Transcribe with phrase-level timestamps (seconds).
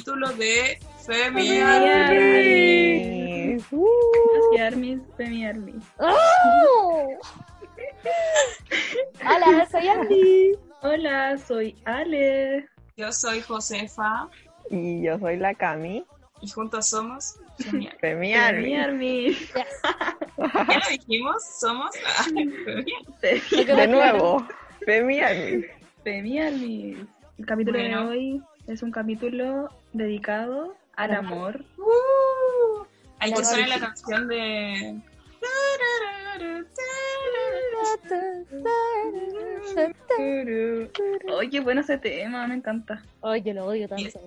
[0.00, 3.56] capítulo de Femi Femi Army.
[3.70, 3.86] Uh.
[5.16, 5.84] Femi Armis.
[5.98, 7.18] ¡Oh!
[9.20, 10.52] Hola, soy Andy.
[10.82, 12.66] Hola, soy Ale.
[12.96, 14.28] Yo soy Josefa
[14.70, 16.04] Y yo soy la Cami.
[16.40, 17.98] y juntos somos Femi Army.
[18.00, 18.76] Femi Femi Army.
[18.76, 19.52] Armis.
[19.52, 21.44] ¿Qué lo dijimos?
[21.60, 21.90] Somos
[22.24, 23.64] Femi Army.
[23.66, 24.46] De nuevo.
[24.86, 25.64] Femi Army.
[26.02, 26.98] Femi Armis.
[27.38, 28.04] El capítulo Bueno.
[28.04, 31.64] de hoy es un capítulo dedicado al amor.
[31.78, 32.84] Uh,
[33.18, 35.00] hay que suene la canción de.
[41.32, 43.02] Oye, bueno ese tema, me encanta.
[43.44, 44.20] Yo lo odio tanto.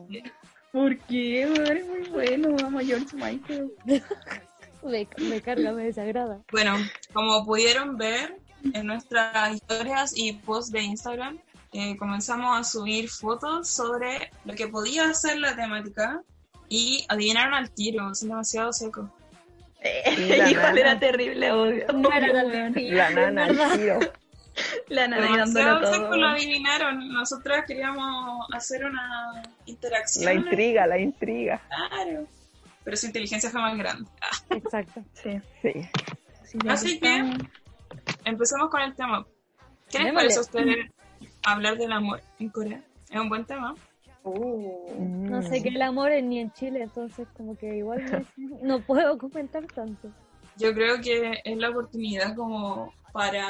[0.72, 1.46] ¿Por qué?
[1.46, 1.78] weón?
[1.78, 3.72] Es muy bueno, amo a George Michael.
[4.84, 6.42] Me, me carga, me desagrada.
[6.52, 6.76] Bueno,
[7.14, 8.38] como pudieron ver
[8.74, 11.40] en nuestras historias y posts de Instagram,
[11.74, 16.22] eh, comenzamos a subir fotos sobre lo que podía ser la temática
[16.70, 19.10] y adivinaron al tiro, son demasiado secos.
[20.18, 20.80] Y la Igual nana.
[20.80, 21.86] era terrible, odio.
[21.94, 22.74] No era tan Weón.
[22.74, 23.76] difícil, La nana, el ¿verdad?
[23.78, 24.00] tiro.
[24.88, 25.46] La nana
[25.82, 26.16] todo.
[26.16, 27.10] lo adivinaron.
[27.12, 30.26] Nosotras queríamos hacer una interacción.
[30.26, 31.60] La intriga, la intriga.
[31.68, 32.28] Claro.
[32.84, 34.08] Pero su inteligencia fue más grande.
[34.22, 35.04] Ah, Exacto.
[35.22, 35.42] Sí.
[35.62, 35.74] Sí.
[36.46, 37.34] sí, ya Así que-
[38.26, 39.26] empecemos con el tema.
[39.90, 40.92] ¿Qué les parece a ustedes
[41.44, 42.84] hablar del amor en Corea?
[43.10, 43.76] Es un buen tema.
[44.26, 48.26] No sé qué el amor es ni en Chile, entonces como que igual
[48.62, 50.10] no puedo comentar tanto.
[50.58, 53.48] Yo creo que es la oportunidad como para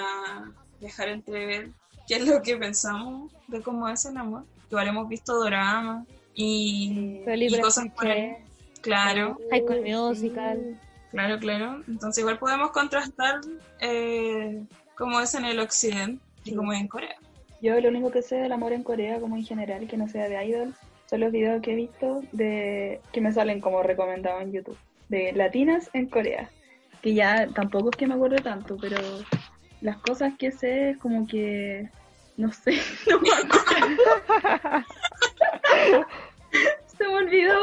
[0.80, 1.69] dejar entrever
[2.08, 4.45] qué es lo que pensamos de cómo es el amor.
[4.69, 7.22] Igual hemos visto doramas y,
[7.61, 8.35] cosas por ahí.
[8.81, 10.80] Claro, High School Musical.
[11.11, 11.83] claro, claro.
[11.88, 13.39] Entonces igual podemos contrastar
[13.79, 14.66] eh,
[14.97, 17.16] cómo es en el occidente y cómo es en Corea.
[17.63, 20.28] Yo lo único que sé del amor en Corea, como en general, que no sea
[20.28, 20.75] de idol,
[21.09, 25.31] son los videos que he visto de que me salen como recomendados en YouTube, de
[25.31, 26.50] latinas en Corea.
[27.01, 28.97] Que ya tampoco es que me acuerdo tanto, pero
[29.79, 31.90] las cosas que sé es como que,
[32.35, 32.74] no sé,
[33.09, 34.03] no me acuerdo.
[36.97, 37.62] Se me olvidó.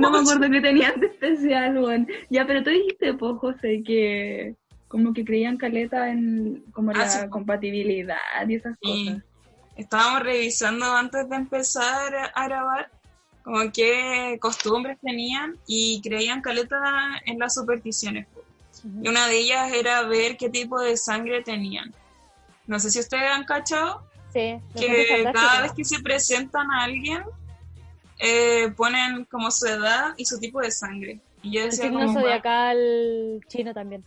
[0.00, 2.08] No me acuerdo qué tenían de especial, weón.
[2.28, 4.56] Ya, pero tú dijiste, pues, José, que
[4.94, 7.18] como que creían caleta en como Ah, la sí.
[7.28, 9.22] compatibilidad y esas cosas.
[9.74, 12.92] estábamos revisando antes de empezar a grabar
[13.42, 16.76] como qué costumbres tenían y creían caleta
[17.26, 18.28] en las supersticiones.
[19.02, 21.92] Y una de ellas era ver qué tipo de sangre tenían.
[22.68, 24.00] No sé si ustedes han cachado
[24.32, 27.20] Sí, que cada vez que se presentan a alguien
[28.20, 31.18] eh, ponen como su edad y su tipo de sangre.
[31.42, 34.04] Y yo El decía signo como, zodiacal chino también.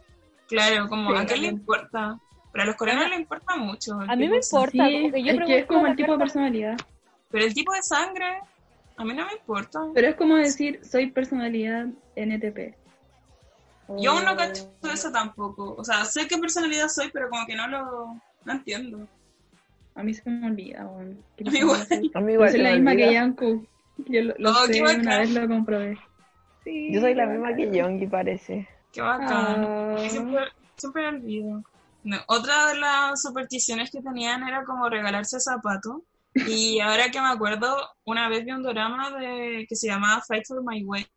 [0.47, 2.19] Claro, como Sí, a qué le importa.
[2.51, 3.99] Pero a los coreanos les importa mucho.
[3.99, 6.77] A mí me importa, Sí, porque yo es que es como el tipo de personalidad.
[7.29, 8.39] Pero el tipo de sangre,
[8.95, 9.79] a mí no me importa.
[9.93, 12.75] Pero es como decir, soy personalidad NTP.
[14.01, 14.63] Yo aún no O- cacho
[14.93, 15.75] eso tampoco.
[15.77, 19.07] O sea, sé qué personalidad soy, pero como que no lo no entiendo.
[19.95, 21.23] A mí se me olvida, weón.
[21.35, 21.87] ¿Qué A mí igual.
[22.13, 23.07] A mí Yo soy la me misma olvida.
[23.07, 23.67] que Yanku.
[23.97, 25.97] Yo lo, lo Oh, sé, una vez lo comprobé.
[26.63, 28.67] Sí, Yo soy la misma que Yongi, parece.
[28.91, 29.65] Qué bacán.
[29.67, 30.09] Ah.
[30.09, 31.63] Siempre, olvido.
[32.03, 36.01] No, otra de las supersticiones que tenían era como regalarse zapatos.
[36.47, 37.75] Y ahora que me acuerdo,
[38.05, 41.07] una vez vi un drama de, que se llamaba Fight for My Way,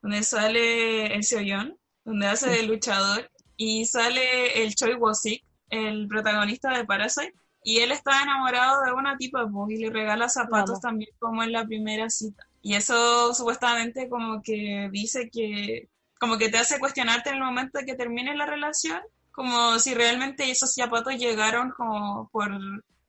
[0.00, 6.70] donde sale el Seoyeon, donde hace de luchador, y sale el Choi Woo-sik, el protagonista
[6.76, 7.34] de Parasite,
[7.64, 10.80] y él está enamorado de una tipa y le regala zapatos Vamos.
[10.80, 12.44] también como en la primera cita.
[12.62, 17.78] Y eso supuestamente como que dice que como que te hace cuestionarte en el momento
[17.78, 22.50] de que termine la relación, como si realmente esos zapatos llegaron como por,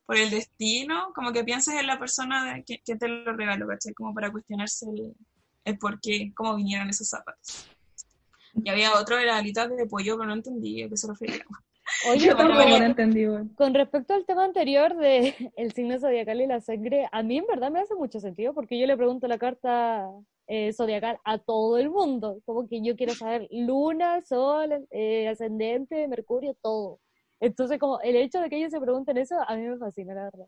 [0.06, 3.94] por el destino, como que pienses en la persona que, que te lo regaló, ¿cachai?
[3.94, 5.14] Como para cuestionarse el,
[5.66, 7.68] el por qué, cómo vinieron esos zapatos.
[8.54, 11.46] Y había otro las alitas de pollo, pero no entendí a qué se refería.
[12.08, 13.26] Oye, Yo tampoco lo entendí,
[13.56, 17.46] con respecto al tema anterior de el signo zodiacal y la sangre, a mí en
[17.48, 20.10] verdad me hace mucho sentido porque yo le pregunto la carta
[20.48, 26.08] eh, zodiacal a todo el mundo, como que yo quiero saber luna, sol, eh, ascendente,
[26.08, 27.00] mercurio, todo.
[27.40, 30.24] Entonces, como el hecho de que ellos se pregunten eso, a mí me fascina, la
[30.26, 30.48] verdad.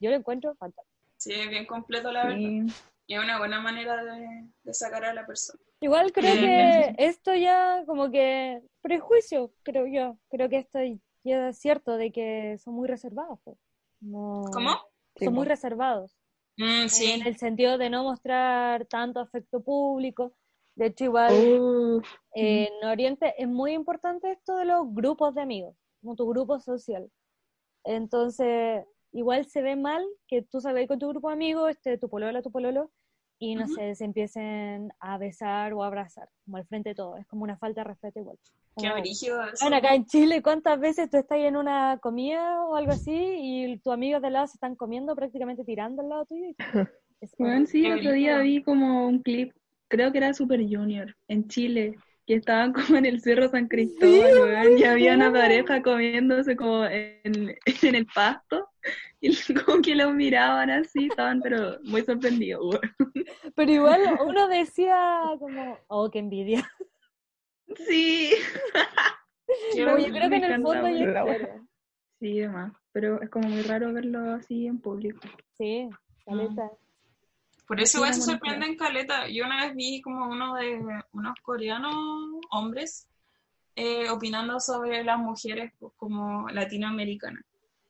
[0.00, 0.94] Yo lo encuentro fantástico.
[1.16, 2.38] Sí, bien completo la verdad.
[2.38, 2.62] Sí.
[3.06, 5.60] Y es una buena manera de, de sacar a la persona.
[5.80, 10.16] Igual creo que esto ya como que prejuicio, creo yo.
[10.30, 10.78] Creo que esto
[11.22, 13.38] ya es cierto de que son muy reservados.
[13.44, 13.58] pues.
[14.00, 14.70] No- ¿Cómo?
[15.16, 16.16] Sí, Son muy reservados.
[16.56, 17.12] Mm, sí.
[17.12, 20.32] En el sentido de no mostrar tanto afecto público.
[20.76, 25.42] De hecho, igual Uf, eh, en Oriente es muy importante esto de los grupos de
[25.42, 27.08] amigos, como tu grupo social.
[27.84, 28.84] Entonces,
[29.14, 32.42] igual se ve mal que tú sabes con tu grupo de amigos, este, tu polola,
[32.42, 32.90] tu pololo,
[33.38, 37.16] y no sé, se empiecen a besar o a abrazar, como al frente de todo.
[37.16, 38.38] Es como una falta de respeto igual.
[38.76, 39.64] Qué eso.
[39.64, 43.78] Bueno, acá en Chile, ¿cuántas veces tú estás en una comida o algo así y
[43.78, 46.54] tus amigos de al lado se están comiendo, prácticamente tirando al lado tuyo?
[47.20, 49.52] Es Bueno, sí, el otro día vi como un clip,
[49.88, 51.94] creo que era Super Junior, en Chile,
[52.26, 57.56] que estaban como en el Cerro San Cristóbal, y había una pareja comiéndose como en,
[57.82, 58.68] en el pasto,
[59.20, 59.30] y
[59.64, 62.78] como que los miraban así, estaban pero muy sorprendidos.
[63.54, 66.70] Pero igual uno decía como, oh, qué envidia.
[67.86, 68.32] Sí,
[69.76, 70.16] yo brígido.
[70.16, 71.06] creo que en el fondo yo
[72.20, 75.20] sí, demás, pero es como muy raro verlo así en público.
[75.56, 75.88] Sí,
[76.24, 76.70] caleta.
[77.66, 79.28] Por eso Sí, igual una se sorprenden caleta.
[79.28, 80.80] Yo una vez vi como uno de
[81.12, 81.94] unos coreanos
[82.50, 83.08] hombres
[83.76, 87.44] eh, opinando sobre las mujeres pues, como latinoamericanas.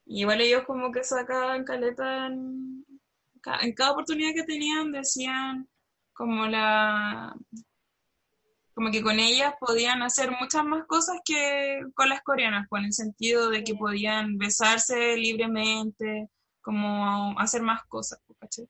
[0.06, 2.84] Y igual ellos como que sacaban caleta en,
[3.62, 5.68] en cada oportunidad que tenían decían
[6.12, 7.34] como la
[8.74, 12.86] como que con ellas podían hacer muchas más cosas que con las coreanas, pues en
[12.86, 13.78] el sentido de que Sí.
[13.78, 16.28] podían besarse libremente,
[16.60, 18.68] como hacer más cosas, pues, ¿cachai?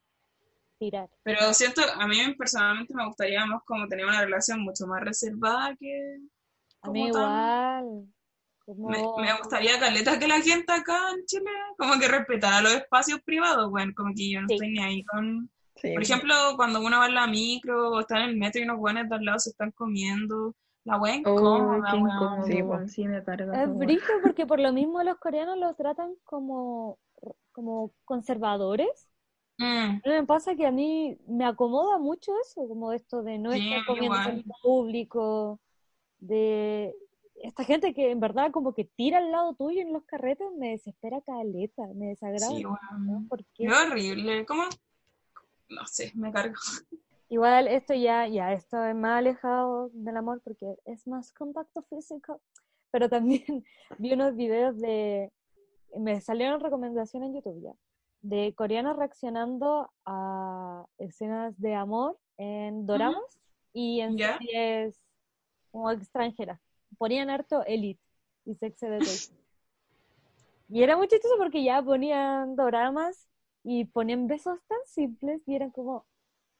[0.91, 1.09] Tirar.
[1.23, 5.75] Pero siento, a mí personalmente me gustaría más como tener una relación mucho más reservada
[5.77, 6.19] que...
[6.83, 8.07] A mí igual.
[8.67, 8.89] Como...
[8.89, 13.21] Me, me gustaría, Caleta, que la gente acá en Chile como que respetara los espacios
[13.23, 14.55] privados, bueno, como que yo no Sí.
[14.55, 15.51] estoy ni ahí con...
[15.77, 15.93] Sí.
[15.93, 18.79] Por ejemplo, cuando uno va en la micro o está en el metro y unos
[18.79, 20.55] buenos de al lado se están comiendo,
[20.85, 23.35] la wea Oh, incómoda, incómodo, Sí, me esa
[23.65, 26.99] Es brillo porque por lo mismo los coreanos los tratan como,
[27.53, 29.09] como conservadores.
[29.59, 33.53] Mm, Pero me pasa que a mí me acomoda mucho eso, como esto de no
[33.53, 35.61] Sí, estar comiéndose en público,
[36.19, 36.95] de
[37.43, 40.71] esta gente que en verdad como que tira al lado tuyo en los carretes, me
[40.71, 42.49] desespera caleta, me desagrada.
[42.53, 42.79] sí, ¿no?
[42.99, 43.29] weón.
[43.29, 44.65] Porque Qué horrible, ¿cómo?
[45.69, 46.55] No sé, me cargo.
[47.29, 52.41] igual esto ya, ya, esto es más alejado del amor porque es más contacto físico,
[52.91, 53.65] pero también
[53.99, 55.33] vi unos videos de,
[55.99, 57.73] me salieron recomendaciones en YouTube ya,
[58.25, 63.23] de coreanos reaccionando a escenas de amor en doramas
[63.75, 64.39] y en ¿Ya?
[64.39, 64.99] series
[65.73, 66.61] como extranjeras.
[66.99, 68.01] Ponían harto Elite
[68.47, 69.39] y Sex Education.
[70.71, 73.29] Y era muy chistoso porque ya ponían doramas
[73.63, 76.07] y ponían besos tan simples y eran como,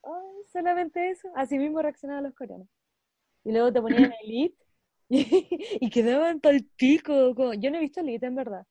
[0.05, 1.29] "Ay, solamente eso.
[1.35, 2.69] Así mismo reaccionaban los coreanos.
[3.45, 4.57] Y luego te ponían Elite
[5.09, 7.35] y, y quedaban tal pico.
[7.35, 8.67] como- Yo no he visto Elite en verdad.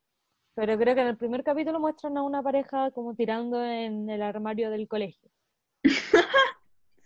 [0.56, 4.22] Pero creo que en el primer capítulo muestran a una pareja como tirando en el
[4.22, 5.30] armario del colegio.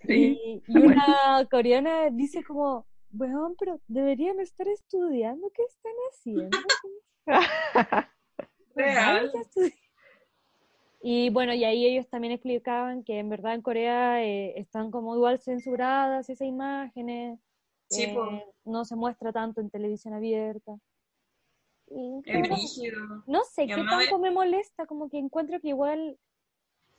[0.05, 0.39] Sí.
[0.41, 6.57] Y, y una coreana dice como, weón, pero deberían estar estudiando, ¿qué están haciendo?
[8.75, 9.31] Real.
[11.01, 15.15] Y bueno, y ahí ellos también explicaban que en verdad en Corea eh, están como
[15.15, 17.39] igual censuradas esas imágenes,
[17.89, 20.77] Sí, eh, no se muestra tanto en televisión abierta.
[21.89, 26.17] No sé qué tanto me molesta, como que encuentro que igual,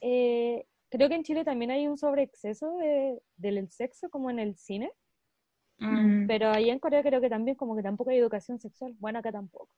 [0.00, 4.57] eh, creo que en Chile también hay un sobreexceso de, del sexo como en el
[4.57, 4.90] cine,
[5.78, 9.21] Mm, pero ahí en Corea creo que también como que tampoco hay educación sexual, bueno,
[9.21, 9.68] acá tampoco.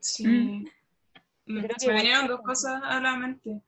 [0.00, 0.26] Sí.
[0.26, 0.66] Mm,
[1.76, 3.60] Se me vinieron dos cosas a la mente.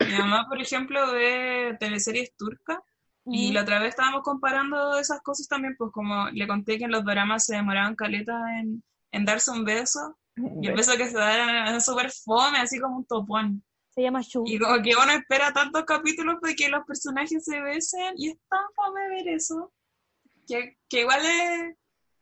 [0.00, 2.78] Mi mamá, por ejemplo, ve teleseries turcas
[3.26, 6.90] y la otra vez estábamos comparando esas cosas también, pues como le conté que en
[6.90, 11.16] los dramas se demoraban caleta en, en darse un beso y el beso que se
[11.16, 13.64] da era súper fome, así como un topón.
[13.90, 14.44] Se llama Shu.
[14.46, 18.38] Y como que uno espera tantos capítulos de que los personajes se besen y es
[18.48, 19.72] tan fome ver eso
[20.50, 21.76] que, que igual es,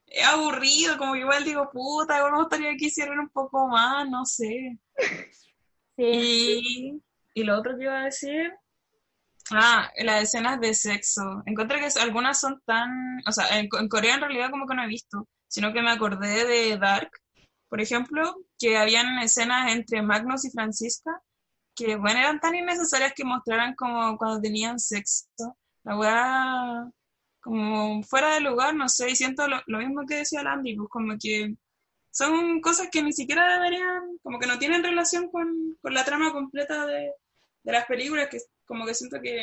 [0.07, 4.09] es aburrido, como que igual digo, puta, igual me gustaría que hicieran un poco más,
[4.09, 4.79] no sé.
[5.97, 6.05] Sí.
[6.05, 7.03] Y,
[7.35, 8.53] y lo otro que iba a decir,
[9.51, 11.43] ah, las escenas de sexo.
[11.47, 12.91] Encontré que algunas son tan,
[13.27, 15.91] o sea, en, en Corea en realidad como que no he visto, sino que me
[15.91, 17.11] acordé de Dark,
[17.69, 21.23] por ejemplo, que habían escenas entre Magnus y Francisca
[21.79, 25.27] que, bueno, eran tan innecesarias que mostraran como cuando tenían sexo.
[25.85, 26.91] La weá,
[27.41, 30.89] como fuera de lugar, no sé, y siento lo, lo mismo que decía Landy, pues
[30.91, 31.55] como que
[32.11, 36.33] son cosas que ni siquiera deberían, como que no tienen relación con, con la trama
[36.33, 37.13] completa de,
[37.63, 39.41] de las películas, que como que siento que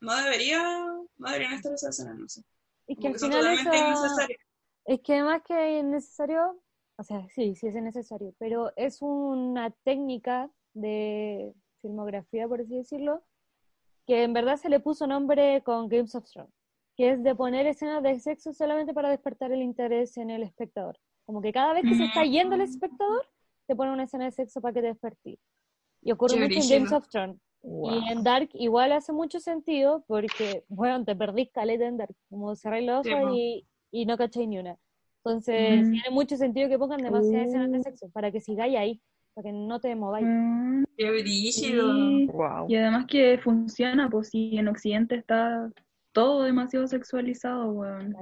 [0.00, 2.42] no debería, no deberían estar esas escenas, no sé.
[2.88, 4.26] Es que al final esa-.
[4.84, 6.60] Es que además que es necesario,
[6.96, 13.22] o sea, sí, sí es necesario, pero es una técnica de filmografía, por así decirlo,
[14.06, 16.52] que en verdad se le puso nombre con Games of Thrones,
[16.96, 20.98] que es de poner escenas de sexo solamente para despertar el interés en el espectador.
[21.24, 23.28] Como que cada vez que se está yendo el espectador,
[23.66, 25.38] te pone una escena de sexo para que te despertes.
[26.02, 26.68] Y ocurre mucho en.
[26.68, 27.40] Games of Thrones.
[27.62, 27.94] Wow.
[27.94, 32.56] Y en Dark igual hace mucho sentido porque, bueno, te perdís caleta en Dark, como
[32.56, 33.34] cerráis los Sí, ojos po.
[33.36, 34.76] y, y no cacháis ni una.
[35.24, 35.92] Entonces, Mm.
[35.92, 37.82] tiene mucho sentido que pongan demasiadas escenas de Uh.
[37.82, 39.00] sexo para que sigáis ahí,
[39.34, 40.26] para que no te mováis.
[40.28, 41.92] Mm, Qué brígido.
[41.92, 42.26] sí.
[42.32, 42.66] Wow.
[42.68, 45.70] Y además que funciona, pues si en Occidente está
[46.12, 48.16] todo demasiado sexualizado, weón.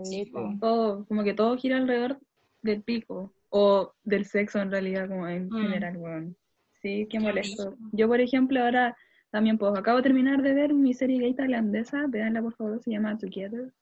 [0.61, 2.19] Todo, como que todo gira alrededor
[2.62, 3.33] del pico.
[3.53, 5.53] O del sexo en realidad, como en Mm.
[5.62, 6.37] general, weón.
[6.83, 7.75] Sí, qué molesto.
[7.93, 8.97] Yo, por ejemplo, ahora
[9.31, 12.91] también, pues acabo de terminar de ver mi serie gay tailandesa, veanla por favor, se
[12.93, 13.73] llama Together.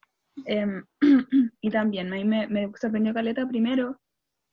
[0.45, 0.83] Em,
[1.61, 3.99] y también, a me, me sorprendió Caleta primero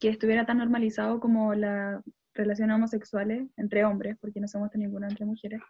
[0.01, 2.03] que estuviera tan normalizado como las
[2.35, 5.61] relaciones homosexuales entre hombres, porque no somos ninguna entre mujeres,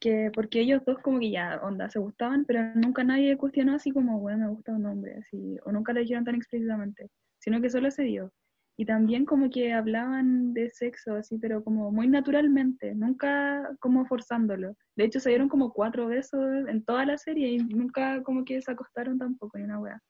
[0.00, 3.90] que porque ellos dos como que ya, onda, se gustaban, pero nunca nadie cuestionó así
[3.90, 7.70] como, bueno, me gusta un hombre, así, o nunca lo dijeron tan explícitamente, sino que
[7.70, 8.32] solo se dio.
[8.76, 14.76] Y también como que hablaban de sexo, así, pero como muy naturalmente, nunca como forzándolo.
[14.96, 18.60] De hecho, se dieron como cuatro besos en toda la serie y nunca como que
[18.60, 20.00] se acostaron tampoco, ni una wea.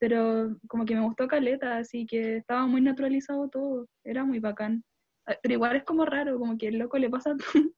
[0.00, 4.82] Pero como que me gustó Caleta, así que estaba muy naturalizado todo, era muy bacán.
[5.26, 7.36] Ah, Pero igual es como raro, como que el loco le pasa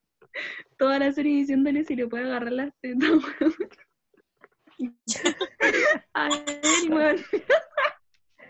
[0.78, 3.10] toda la serie diciéndole si le puede agarrar las tetas,
[6.88, 7.16] weón.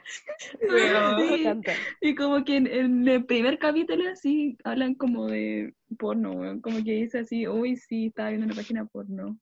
[0.61, 1.61] Pero-.
[2.01, 6.61] Y como que en, en el primer capítulo así hablan como de porno.
[6.63, 9.39] Como que dice así, uy, sí, estaba viendo una página porno.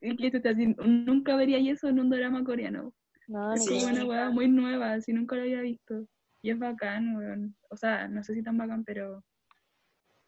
[0.00, 2.92] Y que esto así, nunca vería eso en un drama coreano.
[3.28, 3.70] No, Es Sí.
[3.80, 6.06] como una weá muy nueva, así nunca lo había visto.
[6.42, 7.56] Y es bacán, weón.
[7.70, 9.24] O sea, no sé si tan bacán, pero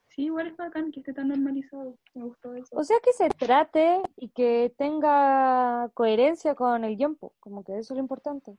[0.09, 1.99] sí, igual es bacán que esté tan normalizado.
[2.15, 2.69] Me gustó eso.
[2.75, 7.73] O sea, que se trate y que tenga coherencia con el guion, po, como que
[7.79, 8.57] eso es lo importante.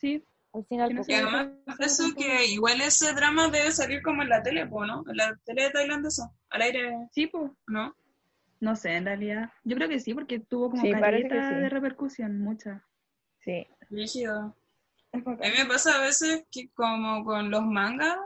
[0.00, 1.48] Sí, Al final, Que no po, Y además
[1.78, 5.04] de eso que igual ese drama debe salir como en la tele, po, ¿no?
[5.08, 7.50] En la tele tailandesa, al aire, sí, pues.
[7.66, 7.94] ¿no?
[8.60, 9.50] No sé, en realidad.
[9.64, 12.84] Yo creo que sí, porque tuvo como Sí, que de repercusión, mucha.
[13.40, 13.66] Sí.
[13.90, 14.56] Rígido.
[15.12, 18.16] A mí me pasa a veces que como con los mangas,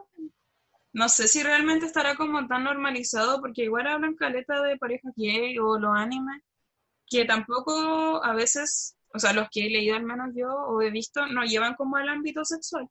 [0.92, 5.58] no sé si realmente estará como tan normalizado, porque igual hablan caleta de parejas gay
[5.58, 6.42] o los animes,
[7.06, 10.90] que tampoco a veces, o sea, los que he leído al menos yo o he
[10.90, 12.88] visto, no llevan como al ámbito sexual.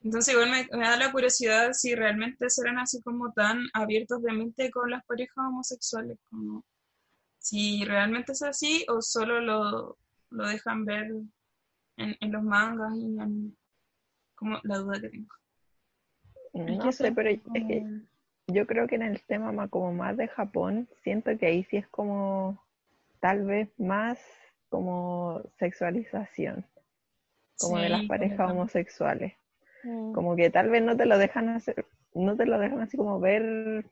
[0.00, 4.32] Entonces igual me, me da la curiosidad si realmente serán así como tan abiertos de
[4.32, 6.64] mente con las parejas homosexuales, como
[7.38, 9.98] si realmente es así o solo lo,
[10.30, 11.06] lo dejan ver
[11.96, 13.56] en, en los mangas y en
[14.34, 15.34] como la duda que tengo.
[16.54, 17.84] No sé, pero es que
[18.46, 21.76] yo creo que en el tema más, como más de Japón, siento que ahí sí
[21.76, 22.64] es como
[23.20, 24.18] tal vez más
[24.68, 26.66] como sexualización,
[27.58, 29.34] como de las parejas homosexuales.
[29.84, 32.96] mm, Como que tal vez no te lo dejan hacer, no te lo dejan así
[32.96, 33.86] como ver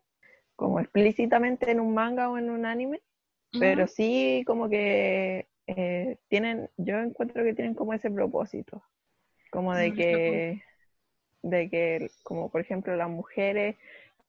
[0.56, 3.02] como explícitamente en un manga o en un anime,
[3.58, 8.82] pero sí como que eh, tienen, yo encuentro que tienen como ese propósito,
[9.50, 10.62] como de Mm, que,
[11.42, 13.76] de que, como por ejemplo las mujeres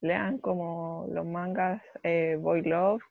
[0.01, 3.03] lean como los mangas eh, Boy Love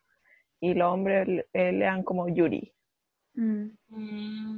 [0.60, 2.74] y los hombres eh, lean como Yuri.
[3.36, 3.70] Mm.
[3.90, 4.56] Mm,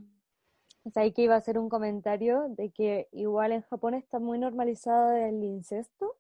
[0.85, 4.18] O sea, ahí que iba a hacer un comentario de que igual en Japón está
[4.18, 6.16] muy normalizado el incesto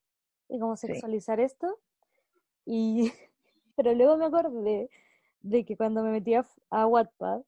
[0.48, 0.88] y cómo Sí.
[0.88, 1.78] sexualizar esto.
[2.66, 3.12] Y,
[3.76, 4.90] pero luego me acordé
[5.40, 7.42] de que cuando me metí a, a Wattpad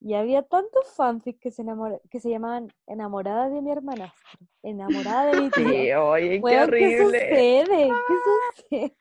[0.00, 5.32] y había tantos fanfics que se, enamora- que se llamaban Enamorada de mi hermanastro, Enamorada
[5.32, 6.02] de mi Sí, tía.
[6.04, 7.04] oye, qué Weón, ¿qué horrible.
[7.20, 7.88] sucede?
[8.08, 8.14] ¿Qué
[8.92, 8.94] sucede?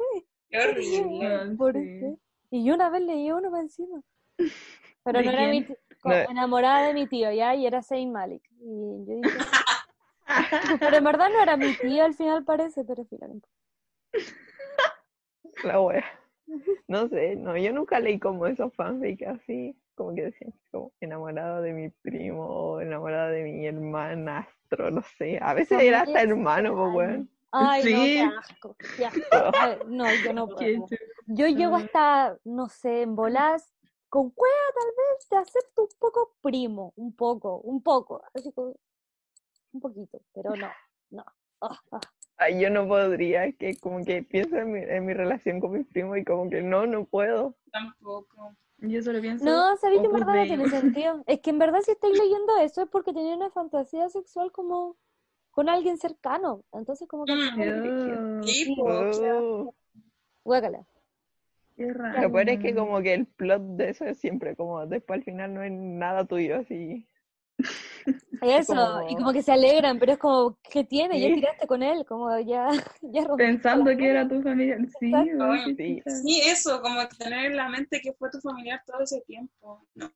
[0.50, 1.56] qué horrible.
[1.58, 1.80] ¿Por sí.
[2.00, 2.16] qué?
[2.52, 4.02] Y yo una vez leí uno para encima.
[5.06, 5.66] Pero ¿De no era mi
[6.04, 6.14] No.
[6.30, 8.44] enamorada de mi tío, ya, y era Saint Malik.
[8.60, 9.38] Y yo dije,
[10.80, 13.48] pero en verdad no era mi tío al final parece, pero finalmente.
[15.64, 16.04] La wea.
[16.88, 21.62] No sé, no, yo nunca leí como esos fanfics así, como que decían como enamorado
[21.62, 25.40] de mi primo o enamorado de mi hermanastro, no sé.
[25.42, 27.30] A veces era hasta hermano, pues weón.
[27.52, 28.14] Ay, no, Sí.
[28.14, 29.22] qué asco, qué asco.
[29.88, 30.88] No, yo no puedo.
[31.28, 31.80] Yo llego Ah.
[31.80, 33.75] hasta, no sé, en bolas,
[34.16, 38.74] con cueva tal vez, te acepto un poco primo, un poco, un poco, así como,
[39.74, 40.70] un poquito, pero no,
[41.10, 41.26] no.
[41.60, 42.00] Ah, ah.
[42.38, 45.86] Ay, yo no podría, que como que pienso en mi, en mi relación con mis
[45.88, 47.56] primos y como que no, no puedo.
[47.74, 48.56] Tampoco.
[48.78, 49.44] Yo solo pienso.
[49.44, 51.24] No, sabéis que en verdad no tiene sentido.
[51.28, 54.96] Es que en verdad si estáis leyendo eso es porque tenía una fantasía sexual como
[55.52, 56.64] con alguien cercano.
[56.72, 57.36] Entonces como que...
[57.36, 58.44] Mm.
[58.44, 58.78] Ew, Sí.
[58.80, 59.74] Oh.
[60.46, 60.86] Guácala.
[61.76, 62.22] Qué raro.
[62.22, 65.24] Lo peor es que como que el plot de eso es siempre como después al
[65.24, 67.08] final no es nada tuyo, así.
[68.42, 71.20] Eso, Como- y como que se alegran, pero es como, ¿qué tiene?
[71.20, 71.36] Ya Sí.
[71.36, 72.68] tiraste con él, como ya,
[73.02, 74.78] ya rompiste Pensando que era tu familia.
[75.00, 75.14] Sí,
[75.78, 76.42] Sí.
[76.46, 79.88] eso, como tener en la mente que fue tu familiar todo ese tiempo.
[79.96, 80.12] No.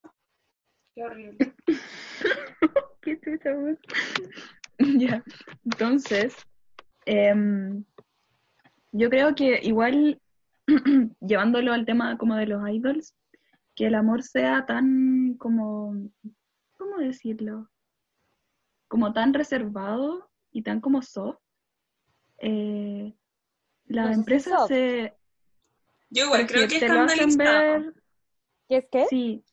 [0.94, 1.38] Qué horrible.
[3.02, 3.20] Qué.
[4.98, 5.24] Ya.
[5.66, 6.36] Entonces,
[7.06, 7.84] em,
[8.92, 10.22] yo creo que igual,
[11.22, 13.16] llevándolo al tema como de los idols,
[13.76, 15.94] que el amor sea tan como,
[16.78, 17.70] ¿cómo decirlo?
[18.88, 21.38] Como tan reservado y tan como soft.
[22.40, 23.14] eh,
[23.86, 24.68] No si empresas soft.
[24.70, 25.16] se...
[26.10, 27.84] Yo igual creo que te lo hacen escandalizado.
[27.84, 27.94] ver...
[28.68, 29.06] ¿Qué es qué?
[29.10, 29.44] Sí,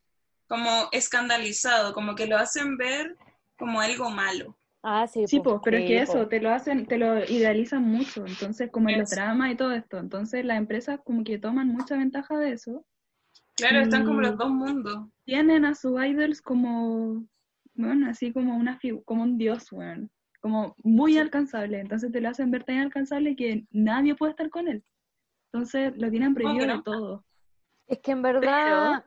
[0.49, 3.17] Como escandalizado, como que lo hacen ver
[3.59, 4.57] como algo malo.
[4.89, 5.43] Ah, sí, Sí, po.
[5.43, 6.03] pues, pero es que po.
[6.03, 9.73] eso, te lo hacen, te lo idealizan mucho, entonces como en los dramas y todo
[9.73, 12.87] esto, entonces las empresas como que toman mucha ventaja de eso,
[13.57, 15.09] Claro, están como los dos mundos.
[15.25, 17.27] tienen a sus idols como,
[17.75, 20.09] bueno, así como una como un dios, weón,
[20.41, 24.69] como muy alcanzable, entonces te lo hacen ver tan inalcanzable que nadie puede estar con
[24.69, 24.85] él,
[25.53, 26.83] entonces lo tienen prohibido de no?
[26.85, 27.25] todo,
[27.89, 28.53] Es que en verdad...
[28.55, 29.05] Ah,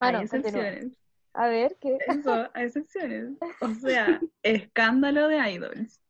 [0.00, 0.62] hay no, continúa.
[0.62, 0.98] excepciones,
[1.34, 1.98] A ver, ¿qué?
[2.06, 6.02] eso, hay excepciones, o sea, escándalo de idols.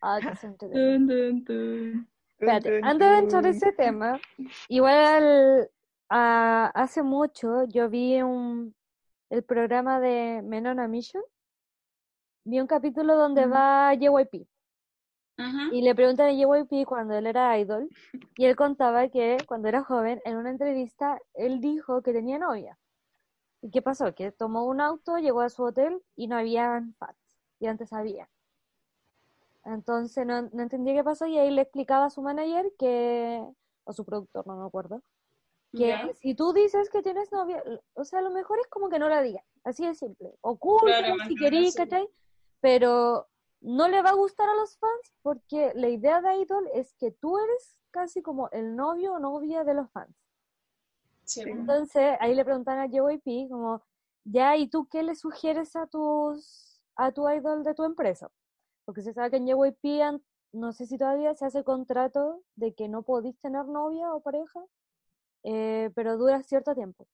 [0.00, 0.20] Ah.
[0.60, 2.08] Dun, dun, dun.
[2.30, 4.20] Espérate, antes de entrar a ese tema,
[4.68, 5.68] igual
[6.08, 8.74] ah, hace mucho yo vi un,
[9.28, 11.22] el programa de Men on a Mission,
[12.44, 14.46] vi un capítulo donde va JYP
[15.38, 15.74] Ujú.
[15.74, 17.88] y le preguntan a JYP cuando él era idol
[18.36, 22.78] y él contaba que cuando era joven en una entrevista él dijo que tenía novia.
[23.60, 24.14] ¿Y qué pasó?
[24.14, 27.18] Que tomó un auto, llegó a su hotel y no había fans
[27.58, 28.28] y antes había.
[29.64, 33.44] Entonces no, no entendía qué pasó y ahí le explicaba a su manager que,
[33.84, 35.02] o su productor, no me acuerdo,
[35.76, 37.62] que si tú dices que tienes novia,
[37.94, 40.34] o sea, lo mejor es como que no la digas, así de simple.
[40.78, 41.74] Claro, si querís.
[41.74, 42.08] ¿cachai?
[42.60, 43.28] Pero
[43.60, 47.10] no le va a gustar a los fans porque la idea de Idol es que
[47.10, 50.16] tú eres casi como el novio o novia de los fans.
[51.28, 51.42] Sí.
[51.42, 53.82] Entonces, ahí le preguntan a JYP como,
[54.24, 58.30] ya, ¿y tú qué le sugieres a tus a tu idol de tu empresa?
[58.86, 60.20] Porque se sabe que en JYP,
[60.52, 64.60] no sé si todavía se hace contrato de que no podís tener novia o pareja,
[65.44, 67.06] eh, pero dura cierto tiempo.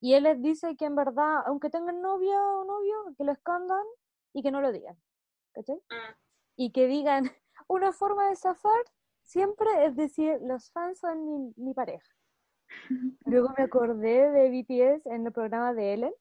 [0.00, 3.84] Y él les dice que en verdad, aunque tengan novia o novio, que lo escondan
[4.32, 4.96] y que no lo digan.
[5.52, 5.76] ¿Cachai?
[5.76, 6.14] Mm.
[6.56, 7.24] Y que digan,
[7.68, 8.84] una forma de zafar
[9.22, 12.15] siempre es decir, los fans son mi, mi pareja.
[13.24, 16.14] Luego me acordé de BTS en el programa de Ellen,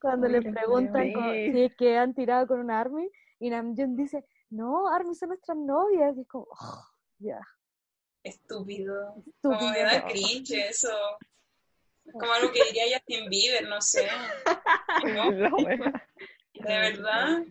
[0.00, 3.08] cuando le preguntan si es que han tirado con una ARMY,
[3.40, 6.84] y Namjoon dice, no, ARMY son nuestras novias, y es como, "Oh,
[7.18, 7.40] ya,
[8.22, 9.22] Estúpido.
[9.42, 9.84] Como me estúpido.
[9.84, 10.88] da cringe eso.
[12.06, 14.06] Es como algo que diría Justin Bieber, no sé.
[16.54, 17.44] De verdad.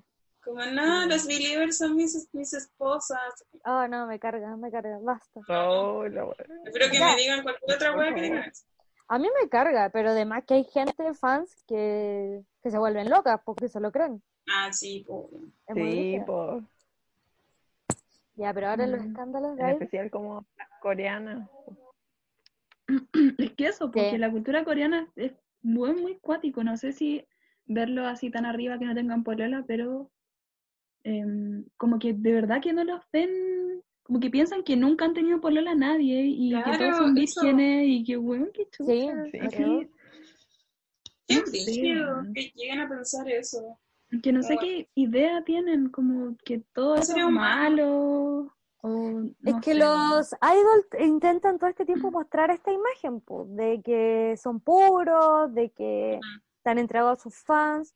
[0.44, 3.46] Como no, los believers son mis, mis esposas.
[3.66, 5.40] Oh, no, me carga, me carga, basta.
[5.48, 6.04] No.
[6.06, 7.12] Espero que Ya.
[7.12, 8.66] me digan cualquier otra wea que digan eso.
[9.08, 13.40] A mí me carga, pero además que hay gente, fans, que, que se vuelven locas
[13.46, 14.22] porque se lo creen.
[14.50, 15.30] Ah, sí, po.
[15.68, 16.62] Es muy Sí, po.
[18.36, 19.10] Ya, pero ahora los Mm.
[19.10, 21.48] escándalos de En especial como las coreanas.
[23.38, 26.64] Es que eso, porque la cultura coreana es muy, muy cuático.
[26.64, 27.26] No sé si
[27.66, 30.10] verlo así tan arriba que no tengan polola, pero
[31.04, 33.30] em, como que de verdad que no los ven,
[34.04, 37.42] como que piensan que nunca han tenido polola nadie y que todos son eso.
[37.42, 38.92] vírgenes y que, weón, qué chucha.
[38.92, 39.40] Sí, sí.
[39.40, 39.90] Así,
[41.26, 41.42] Qué
[42.34, 43.80] que lleguen a pensar eso.
[44.22, 44.62] que no sé Bueno.
[44.62, 48.54] qué idea tienen, como que todo eso es malo.
[48.82, 53.82] O, Es que sé, los idols intentan todo este tiempo mostrar esta imagen, po, de
[53.82, 56.20] que son puros, de que
[56.58, 57.96] están entregados a sus fans.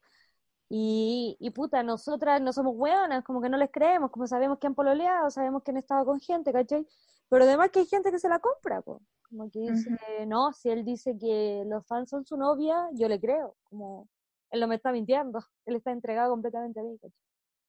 [0.69, 4.67] Y, y puta, nosotras no somos hueonas, como que no les creemos, como sabemos que
[4.67, 6.85] han pololeado, sabemos que han estado con gente, ¿cachai?
[7.29, 9.01] Pero además que hay gente que se la compra, po.
[9.29, 9.89] Como que dice,
[10.25, 14.07] no, si él dice que los fans son su novia, yo le creo, como
[14.51, 17.19] él no me está mintiendo, él está entregado completamente a mí, ¿cachai?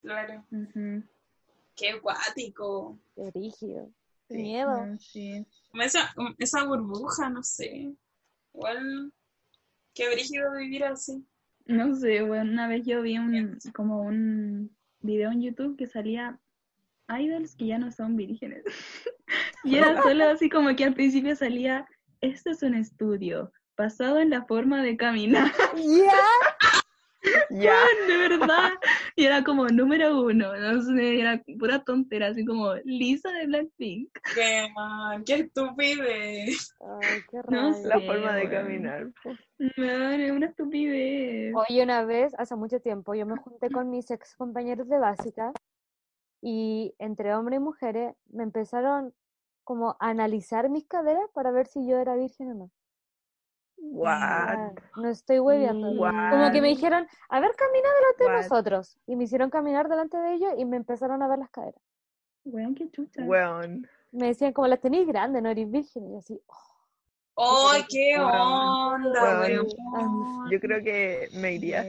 [0.01, 0.45] Claro.
[0.53, 1.03] Ujú,
[1.75, 2.99] Qué guático.
[3.15, 3.91] Qué rígido,
[4.29, 4.87] qué sí, miedo.
[4.87, 5.47] no, sí.
[5.71, 7.95] Como esa, como esa burbuja, no sé.
[8.55, 9.13] Igual,
[9.95, 11.25] qué brígido vivir así.
[11.69, 16.41] No sé, bueno, una vez yo vi un, como un video en YouTube que salía
[17.09, 18.65] idols que ya no son vírgenes.
[19.65, 21.87] y era solo así como que al principio salía,
[22.23, 25.53] esto es un estudio basado en la forma de caminar.
[25.77, 26.13] ¡Ya!
[27.51, 27.77] Ya.
[28.07, 28.71] de verdad.
[29.19, 34.17] Y era como número uno, no sé, era pura tontera, así como Lisa de Blackpink.
[34.33, 36.73] Qué mal, qué estupidez.
[36.81, 37.89] Ay, qué No rabia.
[37.89, 39.11] La forma de caminar.
[39.77, 41.53] Man, es una estupidez.
[41.53, 45.53] Oye, una vez, hace mucho tiempo, yo me junté con mis ex compañeros de básica
[46.41, 49.13] y entre hombres y mujeres me empezaron
[49.65, 52.71] como a analizar mis caderas para ver si yo era virgen o no.
[53.81, 54.73] What?
[54.97, 55.93] No estoy hueveando.
[55.93, 58.99] Mm, Como que me dijeron, a ver, camina delante de nosotros.
[59.07, 61.81] Y me hicieron caminar delante de ellos y me empezaron a ver las caderas.
[62.45, 63.23] Weón, qué chucha.
[63.25, 63.87] Weón.
[64.13, 66.07] Me decían, como las tenéis grandes, no eres virgen.
[66.09, 66.41] Y yo así,
[67.35, 69.63] ¡Oh, qué onda, Bueno.
[69.93, 70.51] weón!
[70.51, 71.85] Yo creo que me iría.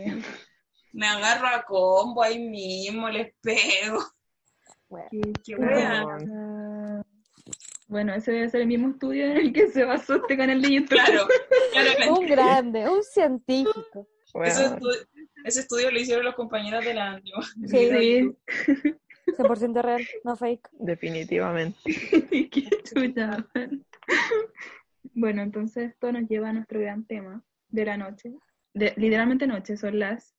[0.93, 3.99] Me agarro a combo ahí mismo, les pego.
[4.89, 5.07] bueno.
[5.11, 6.03] Qué Qué chucha.
[7.89, 10.75] Bueno, ese debe ser el mismo estudio en el que se basó este canal de
[10.75, 10.89] YouTube.
[10.89, 11.27] Claro,
[11.71, 12.11] claramente.
[12.19, 14.07] Un grande, un científico.
[15.43, 17.33] Ese, estudio lo hicieron los compañeros del año.
[17.65, 17.89] Sí.
[17.89, 18.35] Sí.
[19.37, 20.69] 100% real, no fake.
[20.73, 21.79] Definitivamente.
[22.51, 23.47] Qué chucha.
[25.13, 28.33] Bueno, entonces esto nos lleva a nuestro gran tema de la noche.
[28.75, 30.35] De, literalmente noche, son las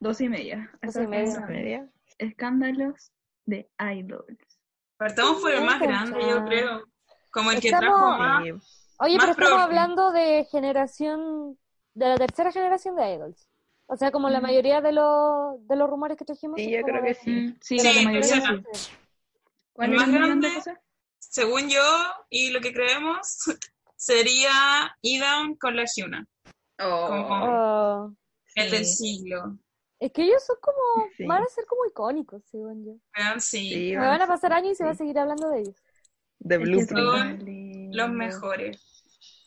[0.00, 0.70] doce y media.
[0.82, 1.88] Doce y Media.
[2.18, 3.12] Escándalos
[3.46, 4.47] de idols.
[4.98, 6.82] Partamos por el más grande, yo creo.
[7.30, 8.44] Como el que trajo más.
[8.44, 8.50] Sí.
[9.00, 11.56] Oye, Más pero estamos hablando de generación,
[11.94, 13.48] de la tercera generación de idols.
[13.86, 14.42] O sea, como la Mm.
[14.42, 16.56] mayoría de los, de los rumores que trajimos.
[16.60, 17.30] Sí, yo creo de- que sí.
[17.30, 18.40] Mm, sí, de la Sí,
[18.74, 18.92] sí.
[19.72, 20.48] ¿Cuál El es más el más grande?
[21.20, 21.80] Según yo
[22.28, 23.18] y lo que creemos,
[23.96, 26.26] sería E-Down con la Hyuna.
[26.76, 28.12] Como Oh,
[28.56, 29.18] el del Sí.
[29.18, 29.56] siglo.
[30.00, 31.24] Es que ellos son como, Sí.
[31.26, 32.92] van a ser como icónicos, según yo.
[33.18, 35.60] Weón, sí, Sí, Me van a pasar años y se va a seguir hablando de
[35.60, 35.76] ellos.
[36.38, 37.94] De Es que Blueprint.
[37.94, 39.04] los mejores.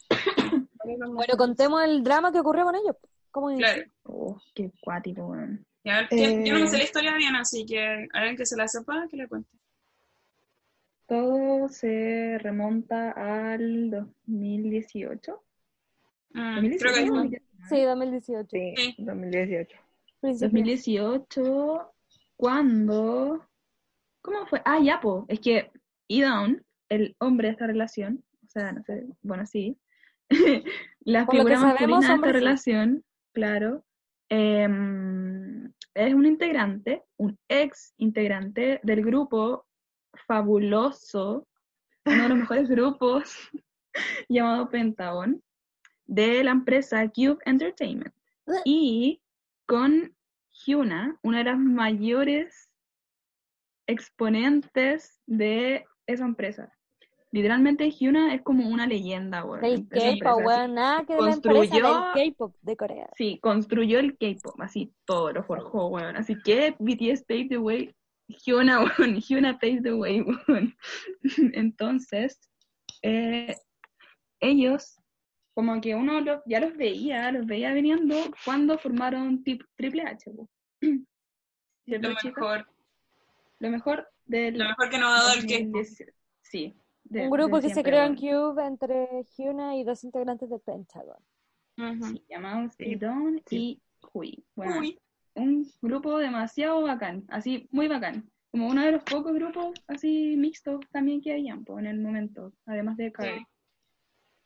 [0.83, 2.95] Bueno, contemos el drama que ocurrió con ellos.
[3.29, 3.83] ¿Cómo Claro.
[4.03, 5.65] Oh, qué cuático, weón.
[6.09, 6.79] ¿quién- Yo no me sé Eh.
[6.79, 9.49] la historia bien, así que alguien que se la sepa, que le cuente.
[11.07, 15.43] Todo se remonta al 2018.
[16.33, 17.29] Mm, 2018, creo que ¿no?
[17.69, 18.49] Sí, 2018.
[18.51, 18.95] Sí, Sí.
[18.97, 19.77] 2018.
[20.21, 20.47] Principio.
[20.49, 21.93] 2018,
[22.37, 23.45] cuando...
[24.21, 24.61] ¿Cómo fue?
[24.65, 25.25] Ah, ya, po.
[25.27, 25.71] Es que
[26.07, 29.77] E-Down, el hombre de esta relación, o sea, no sé, bueno, sí.
[31.01, 32.33] la Por figura sabemos, masculina de esta sí.
[32.33, 33.03] relación,
[33.33, 33.85] claro,
[34.29, 39.65] em, es un integrante, un ex integrante del grupo
[40.27, 41.47] fabuloso,
[42.05, 43.49] uno de los mejores grupos
[44.29, 45.41] llamado Pentagon,
[46.05, 48.13] de la empresa Cube Entertainment.
[48.65, 49.21] Y
[49.71, 50.13] con
[50.65, 52.69] Hyuna, una de las mayores
[53.87, 56.73] exponentes de esa empresa.
[57.31, 59.61] Literalmente Hyuna es como una leyenda, weón.
[59.61, 63.09] Del K-pop, nada que construyó- del K-pop de Corea.
[63.15, 66.17] Sí, construyó el K-pop, así todo lo forjó, weón.
[66.17, 67.95] Así que BTS paved the way,
[68.27, 70.75] Hyuna, weón, Hyuna paved the way, weón.
[71.53, 72.41] Entonces,
[73.03, 73.55] eh,
[74.41, 74.97] ellos,
[75.53, 80.29] como que uno los- ya los veía, los veía viniendo cuando formaron tip- Triple H,
[80.31, 80.49] weón.
[81.85, 82.67] ¿Cierto, Lo mejor,
[83.59, 85.41] Lo mejor del lo mejor que nos ha dado el.
[85.41, 86.11] 2018.
[86.41, 86.75] Sí.
[87.03, 88.15] de- Un grupo que se creó en.
[88.15, 91.17] Cube entre Hyuna y dos integrantes de Pentagon.
[91.75, 92.83] Sí, llamados Sí.
[92.85, 93.57] Idon Sí.
[93.57, 93.81] y
[94.13, 94.45] Hui.
[94.55, 94.99] Bueno, Uy,
[95.35, 98.29] un grupo demasiado bacán, así, muy bacán.
[98.51, 102.53] Como uno de los pocos grupos así mixtos también que habían po, en el momento,
[102.65, 103.43] además de Cardi.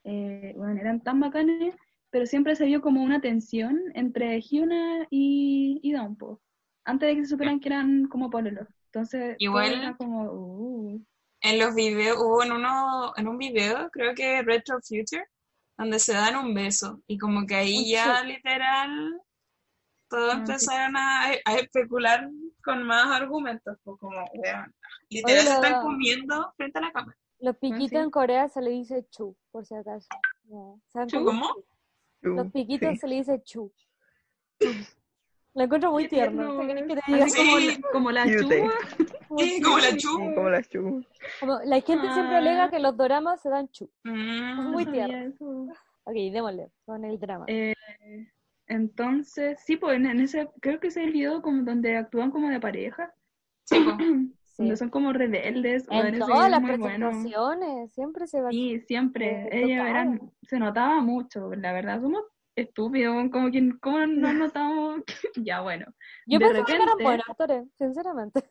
[0.06, 1.76] Eh, bueno, eran tan bacanes,
[2.12, 6.42] pero siempre se vio como una tensión entre Hyuna y, y Donpo,
[6.86, 8.68] antes de que se supieran que eran como pololos.
[8.86, 11.02] Entonces, Igual- todo era como, uh,
[11.42, 15.26] en los videos, hubo en uno, en un video, creo que Retro Future,
[15.78, 17.02] donde se dan un beso.
[17.08, 19.22] Y como que ahí ya literal
[20.10, 20.42] todos Ah, sí.
[20.52, 22.30] empezaron a, a especular
[22.64, 23.78] con más argumentos.
[23.84, 24.72] Pues como, literal
[25.12, 27.18] Oye, se están comiendo frente a la cámara.
[27.46, 27.98] Los piquitos sí.
[27.98, 30.08] en Corea se le dice chu, por si acaso.
[30.46, 31.24] No, ¿saben ¿Chu?
[31.24, 31.48] cómo?
[32.24, 32.36] ¿Cómo?
[32.38, 32.98] Los piquitos sí.
[32.98, 33.72] se le dice chu.
[35.54, 36.42] Lo encuentro muy tierno.
[36.56, 37.28] tierno, ¿qué querés que te así diga?
[37.30, 37.38] Sí.
[37.38, 38.26] como, la- como la
[39.38, 40.08] Sí, como la chu.
[40.18, 41.06] Sí, como las chu.
[41.40, 42.38] Como la gente siempre Ah.
[42.40, 43.88] alega que los doramas se dan chu.
[44.04, 45.72] Mm, Muy tierno.
[46.04, 47.46] Ok, démosle con el drama.
[47.48, 47.76] Eh,
[48.66, 52.32] entonces, sí, pues en, en ese, creo que ese es el video como donde actúan
[52.32, 53.14] como de pareja,
[53.66, 53.98] sí, pues.
[54.58, 55.86] Donde son como rebeldes.
[55.88, 57.10] bueno, En ese todas las es muy bueno.
[57.10, 59.48] presentaciones siempre se va Sí, siempre.
[59.52, 59.90] Eh, tocaba.
[59.90, 62.24] eran, se notaba mucho, la verdad, somos
[62.56, 65.02] estúpidos, como que ¿cómo nos notamos.
[65.36, 65.86] ya bueno.
[66.26, 68.44] Yo de pensaba que eran repente- buenos actores, sinceramente.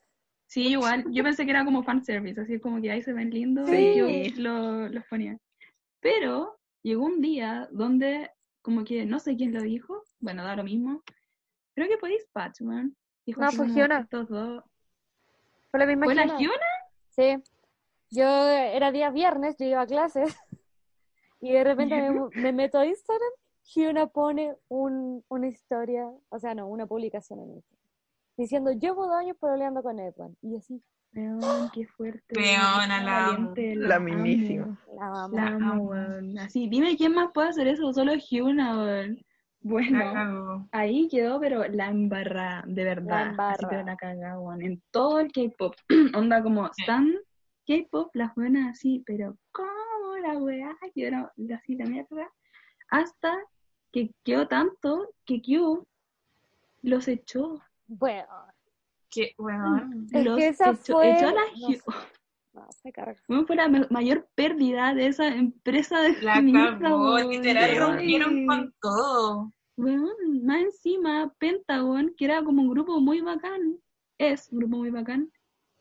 [0.47, 3.69] Sí, igual, yo pensé que era como fanservice, así como que ahí se ven lindos
[3.69, 3.77] Sí.
[3.77, 5.39] y yo lo- los ponía.
[6.01, 8.31] Pero llegó un día donde
[8.63, 11.03] como que no sé quién lo dijo, bueno, da lo mismo.
[11.75, 12.61] Creo que fue Dispatch.
[13.27, 14.01] Dijo No, como, Hyuna.
[14.01, 14.63] Estos dos.
[15.75, 16.07] Fue la misma.
[17.11, 17.43] Sí.
[18.11, 20.37] Yo era día viernes, yo iba a clases
[21.41, 23.31] y de repente me, me meto a Instagram
[23.75, 27.89] y una pone un, una historia, o sea, no, una publicación en Instagram,
[28.37, 30.37] diciendo, llevo dos años peleando con Edwin.
[30.43, 30.81] Y así,
[31.73, 32.39] qué fuerte.
[32.39, 34.79] Weona, qué la valiente, La la.
[34.97, 35.93] La La amo.
[36.41, 39.25] Así, dime quién más puede hacer eso, solo Hyuna, weón.
[39.67, 43.21] Bueno, ahí quedó, pero la embarrada, de verdad.
[43.23, 43.69] Así embarrada.
[43.71, 44.61] pero la cagada, weón.
[44.63, 45.75] En todo el K-pop.
[46.15, 47.11] Onda como Stan
[47.67, 49.71] K-pop, las buenas así, pero ¿cómo
[50.23, 50.77] la weá?
[50.95, 52.31] Quedó así la mierda.
[52.91, 53.39] Hasta
[53.91, 55.87] que quedó tanto que Q
[56.83, 57.59] los echó.
[57.87, 58.29] Bueno,
[59.11, 60.07] Qué weón.
[60.13, 61.83] Es los que esa echó, fue- echó a la no sé.
[62.53, 62.93] no, se
[63.47, 66.35] fue la ma- mayor pérdida de esa empresa de La
[67.15, 67.31] weón.
[67.31, 69.53] literal, rompieron con todo.
[69.77, 73.79] Weón, más encima, Pentagon, que era como un grupo muy bacán,
[74.19, 75.33] es un grupo muy bacán,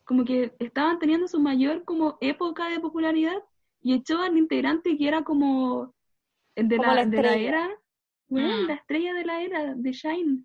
[0.04, 3.36] como que estaban teniendo su mayor como época de popularidad
[3.80, 5.94] y echó al integrante que era como
[6.56, 7.70] de, Como la, la de la era,
[8.28, 8.66] weón, Mm.
[8.68, 10.44] la estrella de la era, de Shine.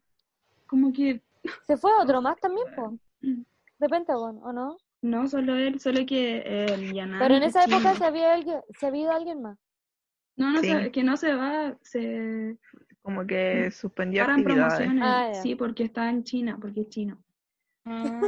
[0.68, 1.24] Como que,
[1.68, 3.42] Se fue otro más también, po, Mm.
[3.80, 4.78] de Pentagon, ¿o no?
[5.02, 8.88] no solo él, solo que el Yanan, Pero en esa época se había, alguien, se
[8.88, 9.58] había ido alguien más.
[10.38, 10.68] No, no, Sí.
[10.68, 12.58] se- que no se va, se
[13.02, 14.78] Como que suspendió paran actividades.
[14.78, 15.04] promociones.
[15.06, 17.18] Ah, sí, porque está en China, porque es chino.
[17.86, 18.22] Mm.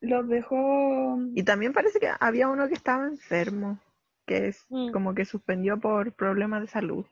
[0.00, 3.78] Los dejó Y también parece que había uno que estaba enfermo,
[4.26, 4.90] que es Mm.
[4.92, 7.04] como que suspendió por problemas de salud.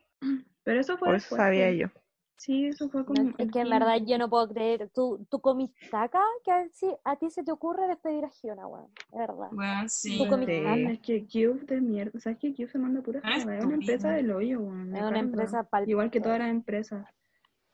[0.64, 1.78] Pero eso fue Por eso después, sabía pues.
[1.78, 1.88] yo.
[2.38, 3.34] Sí, eso fue No, como.
[3.38, 4.90] es que en verdad yo no puedo creer.
[4.94, 6.20] ¿Tú, tú comiste caca?
[6.44, 8.90] Que a, sí, a ti se te ocurre despedir a Giona, weón.
[9.10, 9.48] De verdad.
[9.52, 10.18] Weón, sí.
[10.18, 10.64] Tú comiste Sí.
[10.64, 10.92] caca.
[10.92, 12.20] Es que Cube de mierda.
[12.20, 13.36] ¿Sabes que Cube se manda pura Ah?
[13.38, 14.94] Es una empresa del hoyo, weón.
[14.94, 17.06] Es una empresa pal- Igual que todas las empresas.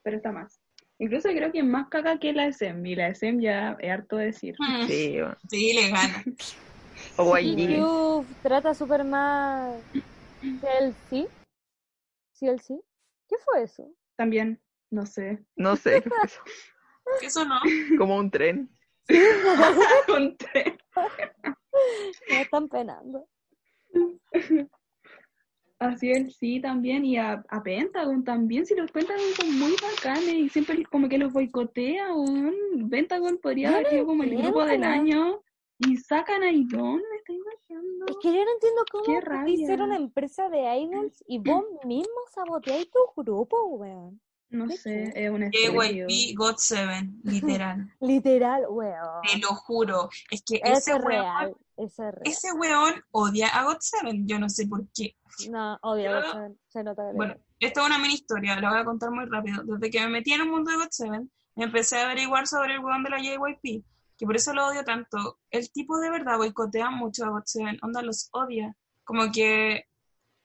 [0.03, 0.61] Pero está más.
[0.99, 2.87] Incluso creo que es más caca que la SEM.
[2.87, 4.55] Y la SEM ya es harto de decir.
[4.61, 4.87] Mm.
[4.87, 5.37] Sí, bueno.
[5.49, 6.25] Sí, le gana.
[7.19, 7.81] o Y YG.
[7.83, 9.83] Cube trata súper mal.
[10.41, 11.29] ¿CLC?
[12.39, 12.81] ¿CLC?
[13.29, 13.91] ¿Qué fue eso?
[14.23, 15.45] También, no sé.
[15.57, 16.41] No sé, qué fue eso.
[17.23, 17.59] Eso no.
[17.99, 18.71] como un tren.
[20.17, 20.79] Un tren.
[22.31, 23.27] Me están penando.
[25.81, 27.05] Así es, sí, también.
[27.05, 28.65] Y a, a Pentagon también.
[28.65, 32.89] Si los Pentagon son muy bacanes y siempre como que los boicotea, weón.
[32.89, 35.43] Pentagon podría haber sido como el grupo del año.
[35.87, 38.07] Y sacan a Idon, me estoy imaginando.
[38.07, 39.85] Es que yo no entiendo cómo rabia.
[39.85, 44.21] una empresa de idols y vos mismo saboteáis tu grupo, weón.
[44.51, 46.07] No ¿Qué sé, es un estúpido.
[46.09, 47.91] JYP God 7, literal.
[48.01, 49.23] Literal, weón.
[49.23, 50.11] Te lo juro.
[50.31, 51.57] Es que ese es weón, real.
[51.79, 52.23] Eso es real.
[52.25, 54.21] ese weón odia a God 7.
[54.27, 55.17] Yo no sé por qué.
[55.51, 58.79] No, obvio, Yo- se, se nota que Bueno, esta es una mini historia, la voy
[58.81, 59.63] a contar muy rápido.
[59.65, 62.81] Desde que me metí en el mundo de God 7, empecé a averiguar sobre el
[62.81, 63.83] weón de la JYP,
[64.23, 65.41] que por eso lo odio tanto.
[65.51, 68.77] El tipo de verdad boicotea mucho a God 7, onda los odia.
[69.05, 69.87] Como que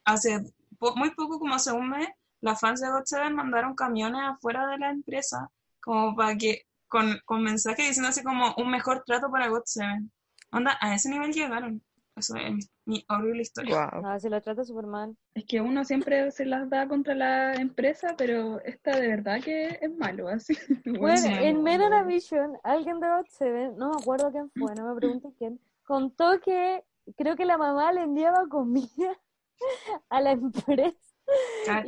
[0.06, 0.42] hace
[0.80, 2.10] po- muy poco, como hace un mes,
[2.42, 5.50] las fans de 7 mandaron camiones afuera de la empresa,
[5.82, 10.06] como para que, con, con mensajes diciendo así como un mejor trato para God 7.
[10.52, 11.84] Onda, a ese nivel llegaron.
[12.18, 13.90] Eso es mi, mi horrible historia.
[13.92, 14.02] Wow.
[14.02, 15.16] No, si lo trata súper mal.
[15.34, 19.78] Es que uno siempre se las da contra la empresa, pero esta de verdad que
[19.80, 20.58] es malo, así.
[21.00, 22.06] Bueno, sí, en no.
[22.06, 26.40] Vision, alguien de God Seven, no me acuerdo quién fue, no me pregunten quién, contó
[26.42, 26.84] que
[27.16, 29.20] creo que la mamá le enviaba comida
[30.10, 30.98] a la empresa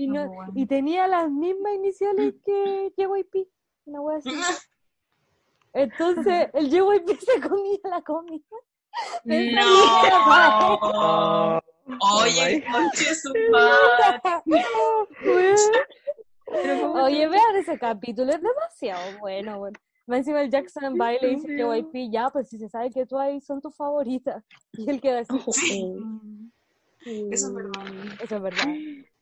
[0.07, 3.47] no, y tenía las mismas iniciales que JYP,
[3.85, 4.29] una wea así.
[5.73, 8.43] Entonces el JYP se comía la comida.
[9.25, 9.39] No.
[12.21, 12.61] Oye, my.
[12.71, 14.21] conche su madre.
[16.45, 19.77] Pero ¿cómo Oye, vean ese capítulo, es demasiado bueno, bueno.
[20.07, 21.57] Encima el Jackson Bye le dice que.
[21.63, 24.43] JYP, ya, pues si se sabe que tú ahí son tus favoritas.
[24.73, 25.39] Y él queda así.
[25.51, 25.83] Sí.
[25.85, 26.49] "Mm,
[27.31, 27.85] Eso es verdad.
[28.23, 28.67] Eso es verdad.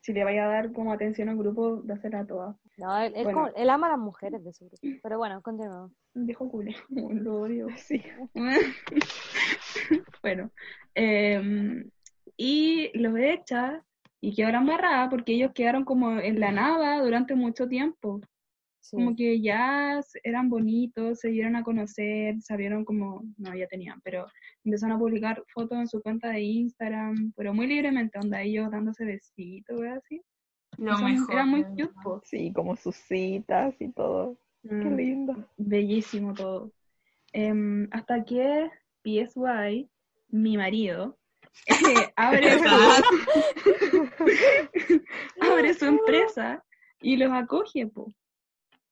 [0.08, 2.56] Si le vaya a dar como atención al grupo, dásela a todas.
[2.78, 3.50] No, él, Bueno.
[3.58, 4.80] él ama a las mujeres de su grupo.
[5.04, 5.92] Pero bueno, continuamos.
[6.14, 7.68] Dijo culé, lo odio.
[7.76, 8.02] Sí.
[10.24, 10.50] bueno,
[10.96, 11.90] em,
[12.38, 13.84] y los echa
[14.22, 18.22] y quedaron embarradas porque ellos quedaron como en la nada durante mucho tiempo.
[18.90, 18.96] Sí.
[18.96, 24.28] Como que ya eran bonitos, se dieron a conocer, sabieron como, no, ya tenían, pero
[24.64, 29.04] empezaron a publicar fotos en su cuenta de Instagram, pero muy libremente, onda ellos dándose
[29.04, 29.98] besitos, ¿verdad?
[29.98, 30.22] así.
[30.78, 31.34] Lo mejor.
[31.34, 31.90] Eran muy cute.
[32.24, 34.38] Sí, como sus citas y todo.
[34.64, 35.50] Qué Mm, lindo.
[35.58, 36.72] bellísimo todo.
[37.34, 38.70] Em, hasta que
[39.04, 39.90] PSY,
[40.30, 41.18] mi marido,
[41.68, 41.76] eh,
[42.16, 42.64] abre, su,
[45.42, 46.64] abre su empresa
[47.02, 48.14] y los acoge, po.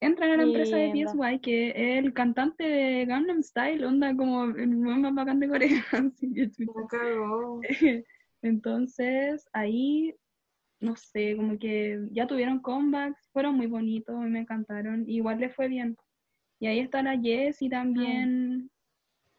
[0.05, 0.91] Entran a la empresa de.
[0.91, 5.69] PSY, que es el cantante de Gangnam Style, onda como el más bacán de Corea.
[5.91, 6.51] así que
[6.87, 7.59] cagó.
[8.43, 10.15] Entonces, ahí,
[10.79, 15.67] no sé, como que ya tuvieron comebacks, fueron muy bonitos, me encantaron, igual les fue
[15.67, 15.97] bien.
[16.59, 18.69] Y ahí está la Jess y también...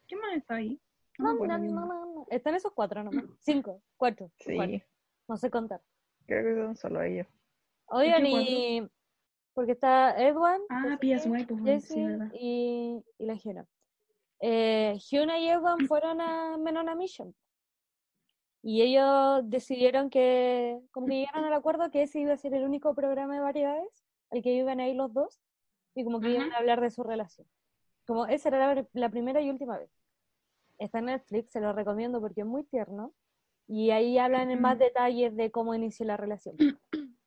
[0.05, 0.79] ¿Qué más está ahí?
[1.17, 2.27] No No, no, no, no, no.
[2.29, 3.23] Están esos cuatro nomás.
[3.39, 4.29] Cinco, cuatro.
[4.39, 4.81] Sí, cuatro.
[5.29, 5.81] No sé contar.
[6.25, 7.27] creo que son solo ellos.
[7.85, 8.87] Oigan, y.
[9.57, 11.99] Porque está Edwin, Ah, pues, sí,
[12.33, 13.65] y, y la Hyuna.
[14.39, 17.33] Eh, Hyuna y Edwin fueron a Men on a Mission.
[18.61, 22.65] Y ellos decidieron que, como que llegaron al acuerdo que ese iba a ser el
[22.65, 25.41] único programa de variedades al que iban a ir los dos
[25.95, 26.53] y como que iban Ujú.
[26.55, 27.47] a hablar de su relación.
[28.05, 29.89] Como esa era la, la primera y última vez.
[30.77, 33.11] Está en Netflix, se lo recomiendo porque es muy tierno.
[33.67, 36.57] Y ahí hablan en más detalles de cómo inició la relación.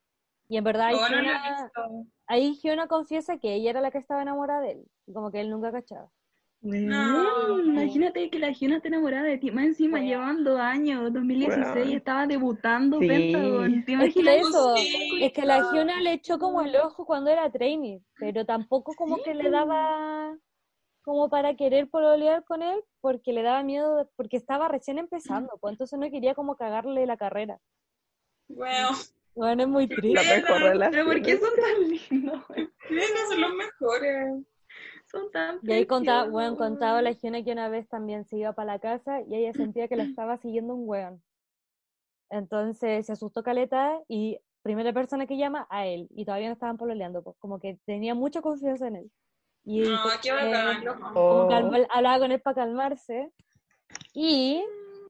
[0.51, 4.21] Y en verdad ahí No, no ahí Hyuna confiesa que ella era la que estaba
[4.21, 4.85] enamorada de él.
[5.07, 6.09] Y como que él nunca cachaba.
[6.63, 7.59] No.
[7.59, 9.49] imagínate que la Hyuna está enamorada de ti.
[9.51, 10.07] Más encima Weón.
[10.07, 11.97] llevan dos años, 2016, Weón.
[11.97, 13.07] estaba debutando Sí.
[13.07, 13.71] Pentagon.
[13.71, 13.91] ¿Te Es que
[14.21, 14.35] imaginas?
[14.47, 15.59] eso, Sí, es que la.
[15.73, 19.49] Hyuna le echó como el ojo cuando era trainee, pero tampoco como Sí, que le
[19.49, 20.37] daba
[21.03, 25.71] como para querer pololear con él porque le daba miedo, porque estaba recién empezando, pues
[25.73, 27.57] entonces no quería como cagarle la carrera.
[28.47, 28.89] Bueno,
[29.35, 30.35] Bueno, es muy La triste.
[30.35, 30.91] mejor Pero, relación.
[30.91, 32.43] Pero ¿por qué son tan lindos?
[33.29, 34.45] son los mejores.
[35.11, 38.53] Son tan Y ahí contaba, bueno, contaba la Hyuna que una vez también se iba
[38.53, 41.21] para la casa y ella sentía que la estaba siguiendo un weón.
[42.29, 46.77] Entonces se asustó Caleta y primera persona que llama a él y todavía no estaban
[46.77, 49.11] pololeando, pues como que tenía mucha confianza en él.
[49.65, 51.51] Y No, qué bacán, como Oh.
[51.51, 53.31] al- hablaba con él para calmarse.
[54.13, 54.63] Y,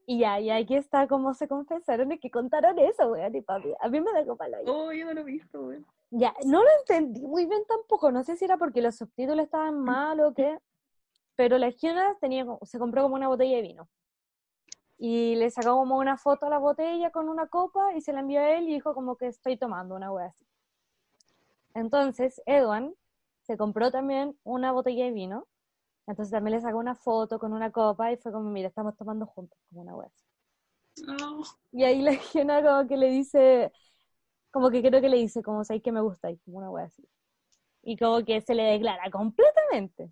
[0.05, 3.73] y ya, y aquí está como se confesaron y que contaron eso, weón, y papi.
[3.79, 5.85] A mí me da como la Oh, yo no lo he visto, weón.
[6.09, 9.79] ya, no lo entendí muy bien tampoco, no sé si era porque los subtítulos estaban
[9.79, 10.57] mal o qué,
[11.35, 13.89] pero la Hyuna tenía, se compró como una botella de vino.
[14.97, 18.19] Y le sacó como una foto a la botella con una copa y se la
[18.19, 20.45] envió a él y dijo como que estoy tomando una wea así.
[21.73, 22.93] Entonces, Edwan
[23.41, 25.47] se compró también una botella de vino,
[26.12, 29.26] entonces también le sacó una foto con una copa y fue como, mira, estamos tomando
[29.26, 30.26] juntos, como una wea así.
[31.08, 31.41] No.
[31.71, 33.71] Y ahí la Hyuna como que le dice,
[34.52, 37.08] como que creo que le dice, como sabéis que me gustáis, como una wea así.
[37.82, 40.12] Y como que se le declara completamente.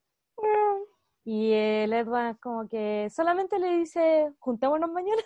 [1.26, 5.22] Y el Edward como que solamente le dice, juntémonos mañana.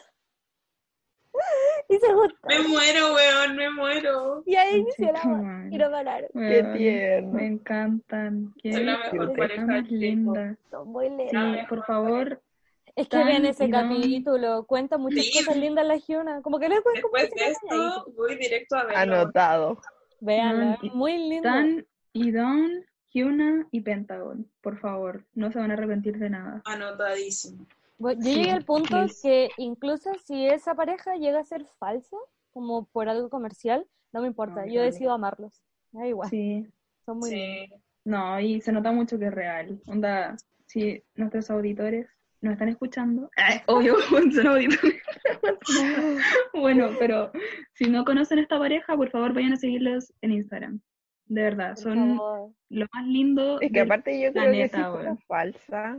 [1.89, 2.38] y se juntan.
[2.48, 4.43] Me muero, weón, me muero.
[4.46, 5.22] Y ahí inició la.
[5.22, 5.69] Conchetumare.
[5.72, 6.30] Y no pararon.
[6.34, 7.32] Qué tierno.
[7.34, 8.54] Me encantan.
[8.62, 10.56] Qué Soy la mejor pareja más linda.
[10.69, 11.30] Son muy lindos.
[11.32, 12.41] Sí, por favor,
[12.96, 15.39] Es que ven ese capítulo, cuenta muchas Sí.
[15.39, 16.41] cosas lindas la Hyuna.
[16.43, 19.00] Como que le como Después de esto, voy directo a verlo.
[19.00, 19.82] Anotado.
[20.82, 21.50] Y- muy lindo.
[21.50, 24.48] Tan y Don, Hyuna y Pentagon.
[24.62, 26.62] Por favor, no se van a arrepentir de nada.
[26.65, 27.65] Anotadísimo.
[28.04, 32.18] Bueno, yo Sí, llegué al punto que incluso si esa pareja llega a ser falsa,
[32.52, 34.92] como por algo comercial, no me importa, yo vale.
[34.92, 35.63] decido amarlos.
[35.92, 36.68] Da igual, Sí.
[37.06, 37.70] son muy lindos.
[37.80, 37.84] Sí.
[38.06, 39.80] No, y se nota mucho que es real.
[39.88, 40.36] Onda,
[40.66, 42.08] si nuestros auditores
[42.42, 43.30] nos están escuchando,
[43.68, 43.96] obvio,
[44.44, 45.02] son auditores.
[46.54, 47.32] bueno, pero
[47.74, 50.82] si no conocen a esta pareja, por favor vayan a seguirlos en Instagram.
[51.26, 52.18] De verdad, son
[52.70, 53.62] lo más lindo.
[53.62, 55.20] Es que del- aparte yo creo que si planeta, fuera weón.
[55.28, 55.98] falsa,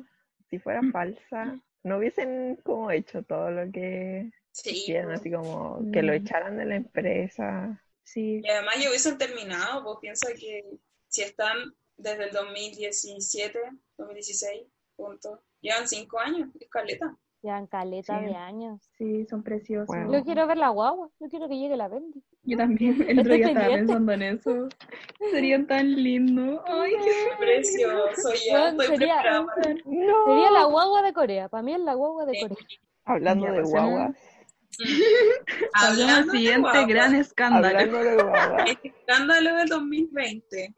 [0.50, 4.70] si fuera falsa, no hubiesen como hecho todo lo que Sí.
[4.70, 6.14] hicieron, así como que lo Mm.
[6.14, 7.82] echaran de la empresa.
[8.04, 10.64] Sí, Y además ya hubiesen terminado, pues piensa que
[11.08, 13.58] si están desde el 2017,
[13.96, 14.62] 2016,
[14.96, 17.16] punto, llevan cinco años, es caleta.
[17.42, 18.26] Llevan caleta Sí.
[18.26, 18.80] de años.
[18.98, 19.86] sí, son preciosos.
[19.88, 20.12] Bueno.
[20.12, 22.22] Yo quiero ver la guagua, yo quiero que llegue la Bendy.
[22.46, 24.68] Yo también, el otro Estoy día estaba pensando en eso.
[25.30, 26.60] Serían tan lindos.
[26.66, 29.22] Ay, qué Precioso, ya Bueno, estoy sería-
[29.86, 30.24] No.
[30.26, 32.38] Sería la guagua de Corea, para mí es la guagua de.
[32.40, 32.56] Corea.
[33.06, 34.14] Hablando de al
[35.74, 37.66] Hablando de siguiente guagua, gran escándalo.
[37.78, 40.74] hablando de guaguas, el escándalo del 2020.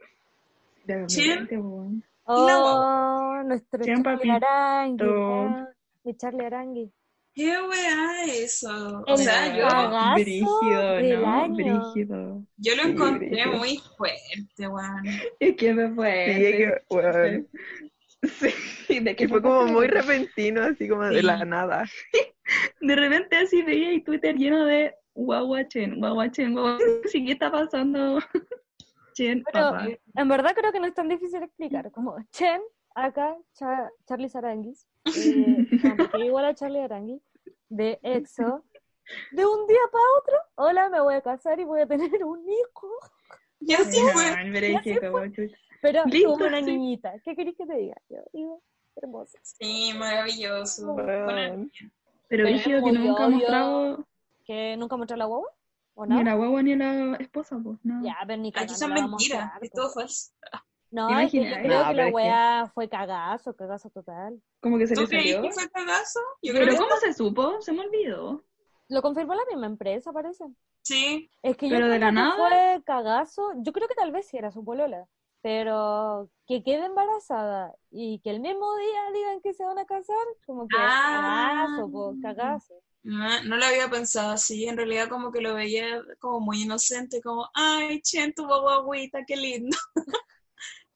[0.85, 1.31] De Chen.
[1.31, 2.05] repente, weón.
[2.24, 5.69] Oh, nuestro Chen, Charlie Arangui, ah,
[6.17, 6.92] Charlie Arangui.
[7.37, 9.05] ¿Qué weá eso?
[9.07, 11.29] O sea, yo, Brígido, del ¿no?
[11.29, 11.55] año.
[11.55, 12.43] Brígido.
[12.57, 13.53] yo lo Sí, encontré brígido.
[13.59, 15.05] muy fuerte, weón.
[15.39, 16.35] Es que me fue.
[16.35, 17.49] Sí, es que, weón,
[18.89, 21.85] Sí, de que fue como muy repentino, así como de la nada.
[22.81, 27.01] De repente así veía y Twitter lleno de guaguachen, guaguachen, guaguachen.
[27.05, 28.19] Sí, ¿qué está pasando?
[29.15, 29.89] Chen, Pero papá.
[30.15, 31.91] en verdad creo que no es tan difícil explicar.
[31.91, 32.61] Como Chen,
[32.97, 35.69] acá, Cha- Charlie Saranguis, eh,
[36.13, 37.21] no, igual a Charlie Arangui,
[37.69, 38.65] de EXO,
[39.31, 42.44] de un día para otro, hola, me voy a casar y voy a tener un
[42.49, 42.90] hijo.
[43.61, 44.25] Y así fue.
[45.81, 46.65] Pero Listo, tuvo una sí.
[46.67, 47.15] niñita.
[47.25, 47.97] ¿Qué querés que te diga?
[48.09, 48.63] Yo digo,
[48.97, 49.38] hermoso.
[49.42, 50.97] Sí, maravilloso.
[50.97, 51.71] Niña.
[52.29, 54.07] Pero es que nunca ha mostrado
[54.44, 55.51] ¿Que nunca mostró la guagua?
[55.94, 56.21] ¿O ni no?
[56.21, 58.05] a la guagua ni a la esposa, pues, no.
[58.05, 59.77] Ya, pero ni Aquí son a mentiras, es po.
[59.77, 60.33] todo falso.
[60.91, 63.91] No, ¿Te es que yo creo No, que la es que- weá fue cagazo, cagazo
[63.91, 64.41] total.
[64.61, 65.43] Como que se ¿Tú le creí salió.
[65.43, 66.21] que fue cagazo?
[66.43, 67.61] Yo creo Pero que ¿cómo se supo?
[67.61, 68.45] Se me olvidó.
[68.89, 70.45] Lo confirmó la misma empresa, parece.
[70.83, 71.31] sí.
[71.43, 72.49] Es que yo Pero de creo la que nada.
[72.49, 73.53] fue cagazo.
[73.59, 75.07] Yo creo que tal vez sí era su polola.
[75.43, 80.17] Pero que quede embarazada y que el mismo día digan que se van a casar,
[80.47, 81.67] como que Ah.
[81.67, 82.75] cagazo, po, cagazo.
[83.05, 87.21] No, no lo había pensado así, en realidad como que lo veía como muy inocente,
[87.23, 89.77] como, ay, Chen, tu guaguita, qué lindo.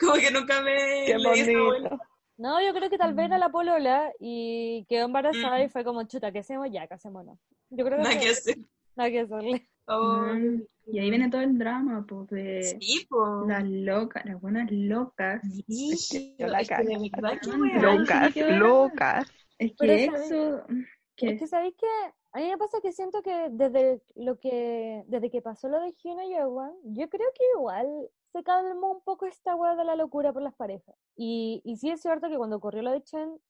[0.00, 1.98] como que nunca me Qué bonito.
[2.38, 5.62] No, yo creo que tal vez era la polola y quedó embarazada Mm.
[5.64, 6.68] y fue como, chuta, ¿qué hacemos?
[6.72, 7.38] Ya, casémonos.
[7.68, 8.40] Yo creo que Nada que eso.
[8.50, 8.56] hacer.
[8.96, 9.68] Nada que hacerle.
[9.86, 13.44] Oh, Mm, Y ahí viene todo el drama, pues, de sí, po.
[13.46, 15.42] las locas, las buenas locas.
[15.66, 17.80] Yo la es que de verdad loca.
[17.80, 19.32] Locas, sí locas.
[19.58, 20.10] Es que.
[21.16, 21.32] ¿Qué?
[21.32, 21.86] Es que sabéis que
[22.32, 25.92] a mí me pasa que siento que desde lo que desde que pasó lo de
[25.92, 27.86] Hyuna y Ewan, yo creo que igual
[28.32, 30.94] se calmó un poco esta weá de la locura por las parejas.
[31.16, 33.40] Y, y sí es cierto que cuando ocurrió lo de Chen,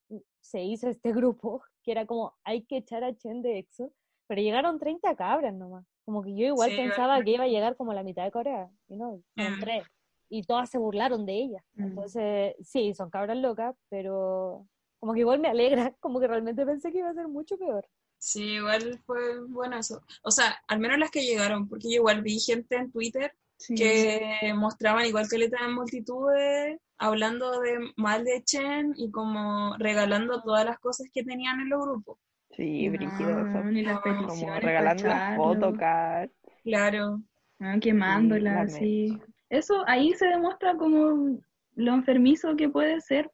[0.40, 3.92] se hizo este grupo, que era como, hay que echar a Chen de EXO,
[4.26, 5.84] pero llegaron 30 cabras nomás.
[6.04, 7.24] Como que yo igual Sí, pensaba verdad.
[7.24, 9.60] que iba a llegar como la mitad de Corea, y no, Mm.
[9.60, 9.84] tres.
[10.28, 11.64] Y todas se burlaron de ella.
[11.74, 11.84] Mm.
[11.84, 14.66] Entonces, sí, son cabras locas, pero
[14.98, 17.86] como que igual me alegra, como que realmente pensé que iba a ser mucho peor.
[18.18, 20.02] Sí, igual fue bueno eso.
[20.22, 23.74] O sea, al menos las que llegaron, porque yo igual vi gente en Twitter Sí.
[23.74, 30.40] que mostraban igual que le en multitudes, hablando de mal de Chen y como regalando
[30.42, 32.18] todas las cosas que tenían en los grupos.
[32.56, 35.70] Sí, brígido ni las Como peticiones regalando las echarlo.
[36.64, 37.20] Claro.
[37.58, 37.74] Ah, fotocards.
[37.74, 39.18] Sí, quemándolas, la sí.
[39.50, 41.38] Eso ahí se demuestra como
[41.74, 43.30] lo enfermizo que puede ser.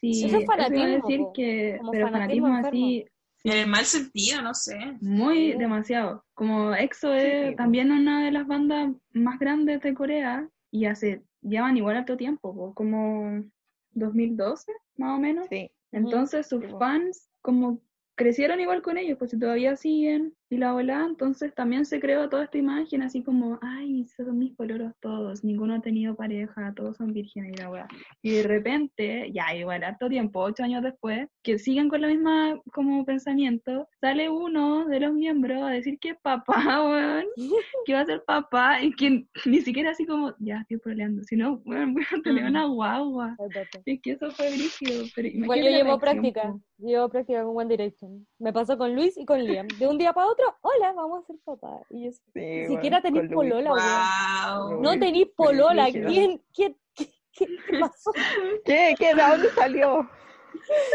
[0.00, 3.04] Sí, Eso es fanatismo, decir que, pero fanatismo fanatismo así, sí,
[3.46, 4.76] En el mal sentido, no sé.
[5.00, 6.24] muy demasiado.
[6.34, 11.76] Como EXO es también una de las bandas más grandes de Corea y hace, llevan
[11.76, 13.44] igual harto tiempo, po, como
[13.92, 15.46] 2012, más o menos.
[15.48, 15.70] Sí.
[15.92, 17.80] Entonces sus Sí, fans como
[18.16, 22.28] crecieron igual con ellos, pues si todavía siguen y la ola, entonces también se creó
[22.28, 26.96] toda esta imagen así como, ay, son mis pololos todos, ninguno ha tenido pareja, todos
[26.96, 27.88] son vírgenes y la weá.
[28.22, 32.60] Y de repente, ya igual harto tiempo, ocho años después, que siguen con la misma
[32.72, 36.54] como pensamiento, sale uno de los miembros a decir que es papá,
[36.88, 37.24] weón,
[37.84, 41.60] que va a ser papá, y que ni siquiera así como, ya estoy peleando, sino,
[41.64, 42.48] weón, voy a tener Mm.
[42.48, 43.36] una guagua.
[43.38, 43.82] Ay, papá.
[43.84, 48.26] Es que eso fue brígido, pero Igual yo llevo práctica, llevo práctica con One Direction.
[48.38, 49.66] Me pasó con Luis y con Liam.
[49.78, 51.80] De un día para otro, hola, vamos a ser papá.
[51.90, 53.70] Y yo, Sí, ni bueno, siquiera tenéis polola.
[54.80, 55.86] No tenéis polola.
[55.90, 58.12] ¿Quién, quién, qué, qué, qué pasó?
[58.64, 58.94] ¿Qué?
[58.98, 59.14] ¿Qué?
[59.14, 60.08] ¿De dónde salió?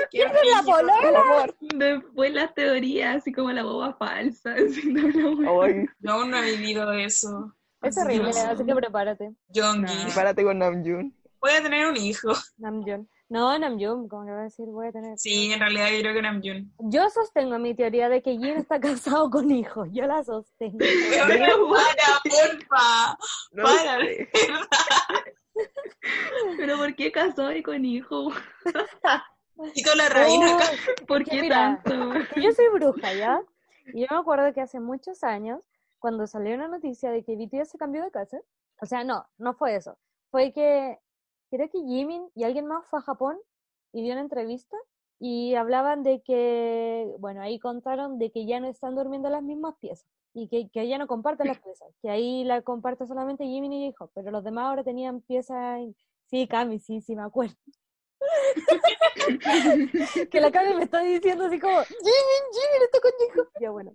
[0.09, 1.53] Qué ¿Quién es la polola?
[1.75, 4.53] Después las teorías, así como la boba falsa.
[4.55, 7.53] así, no, no, Ay, Yo aún no he vivido eso.
[7.81, 9.33] Es Así que no así que prepárate.
[9.49, 9.81] Yongi.
[9.81, 10.13] Nah.
[10.13, 11.15] párate con Namjoon.
[11.39, 12.31] Voy a tener un hijo.
[12.57, 13.09] Namjoon.
[13.31, 15.17] No, Namjoon, como que va a decir, voy a tener.
[15.17, 16.73] Sí, en realidad yo creo que Namjoon.
[16.79, 19.87] Yo sostengo mi teoría de que Jin está casado con hijos.
[19.93, 20.79] Yo la sostengo.
[20.79, 23.17] Weona, para, porfa.
[23.53, 23.99] No Para.
[24.05, 24.29] sé.
[26.57, 28.31] Pero ¿por qué casó y con hijo?
[29.75, 30.65] Y con la reina acá.
[31.07, 32.13] ¿Por qué mira, tanto?
[32.35, 33.39] yo soy bruja, ¿ya?
[33.93, 35.59] Y yo me acuerdo que hace muchos años,
[35.99, 38.39] cuando salió una noticia de que BTS se cambió de casa,
[38.81, 39.99] o sea, no, no fue eso.
[40.31, 40.97] Fue que
[41.51, 43.37] creo que Jimin y alguien más fue a Japón
[43.93, 44.75] y dio una entrevista
[45.19, 49.43] y hablaban de que, bueno, ahí contaron de que ya no están durmiendo en las
[49.43, 53.45] mismas piezas y que, que ya no comparten las piezas, que ahí la comparte solamente
[53.45, 55.81] Jimin y hijo, pero los demás ahora tenían piezas,
[56.25, 57.55] sí, Cami, sí, sí, me acuerdo.
[60.31, 63.49] que la Cami me está diciendo así como, Jimin, Jimin, está con hijo.
[63.59, 63.91] Ya bueno.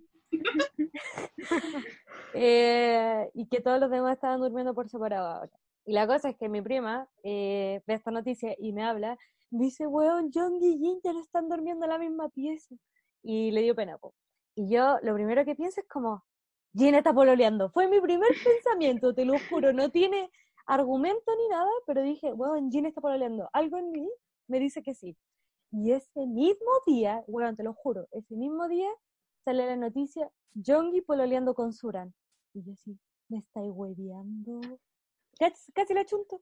[2.33, 5.51] Eh, y que todos los demás estaban durmiendo por separado ahora.
[5.87, 9.17] Y la cosa es que mi prima eh, ve esta noticia y me habla,
[9.51, 12.75] me dice, weón, Jung y Jin ya no están durmiendo en la misma pieza.
[13.23, 14.13] Y le dio pena, po.
[14.53, 16.25] Y yo lo primero que pienso es como,
[16.73, 17.69] Jin está pololeando.
[17.69, 20.29] Fue mi primer pensamiento, te lo juro, no tiene
[20.65, 23.49] argumento ni nada, pero dije, weón, Jin está pololeando.
[23.53, 24.09] Algo en mí
[24.47, 25.15] me dice que sí.
[25.71, 28.89] Y ese mismo día, weón, te lo juro, ese mismo día
[29.45, 32.13] sale la noticia, Jongi pololeando con Suran.
[32.53, 34.59] Y yo así, me estáis hueveando.
[35.39, 36.41] Casi, casi la chunto.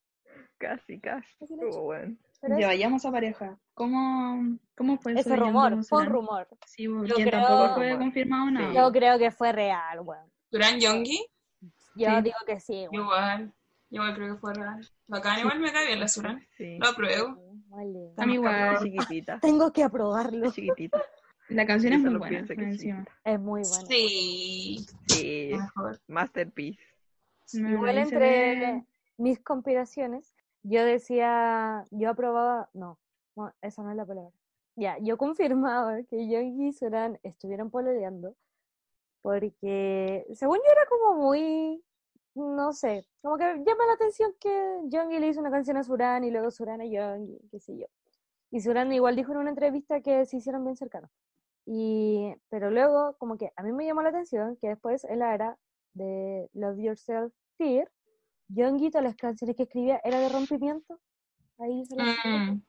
[0.58, 1.28] Casi, casi.
[1.40, 1.82] Casi la chunto.
[1.84, 2.16] bueno.
[2.42, 3.58] Pero Ya es- vayamos a pareja.
[3.74, 5.30] ¿Cómo, cómo fue eso?
[5.30, 6.48] Young rumor, fue un rumor.
[6.66, 8.74] Sí, Yo creo- tampoco fue confirmado nada.
[8.74, 10.32] Yo creo que fue real, weón.
[10.52, 11.26] Duran Yongi,
[11.98, 12.22] Yo Sí.
[12.24, 12.86] digo que sí.
[12.92, 13.04] bueno.
[13.06, 13.54] igual.
[13.90, 14.86] Igual creo que fue real.
[15.08, 16.46] Bacán, igual me cae bien la Suran.
[16.58, 16.78] Sí.
[16.78, 17.38] Lo apruebo.
[17.70, 18.12] Vale.
[18.18, 18.78] A mí Es igual.
[18.80, 19.40] chiquitita.
[19.42, 20.48] Tengo que aprobarlo.
[20.48, 21.02] Es chiquitita.
[21.50, 22.40] La canción es muy buena.
[22.40, 22.50] es.
[22.50, 23.86] Es muy bueno.
[23.88, 26.00] Sí, Sí, mejor.
[26.08, 26.80] masterpiece.
[27.54, 28.86] Igual entre ve-
[29.18, 33.00] mis conspiraciones, yo decía, yo aprobaba, no,
[33.36, 34.32] no, esa no es la palabra.
[34.76, 38.36] Ya, yo confirmaba que Young y Suran estuvieron pololeando
[39.22, 41.84] porque, según yo, era como muy,
[42.36, 46.24] no sé, como que llama la atención que Young le hizo una canción a Suran
[46.24, 47.88] y luego Suran a Young, qué sé yo.
[48.52, 51.12] Y Suran igual dijo en una entrevista que se hicieron bien cercanos.
[51.66, 55.58] Y, pero luego, como que a mí me llamó la atención que después la era
[55.96, 57.90] de Love Yourself Tear,
[58.50, 61.00] Youngi, todas las canciones que escribía era de rompimiento.
[61.58, 62.62] Ahí se las Mm.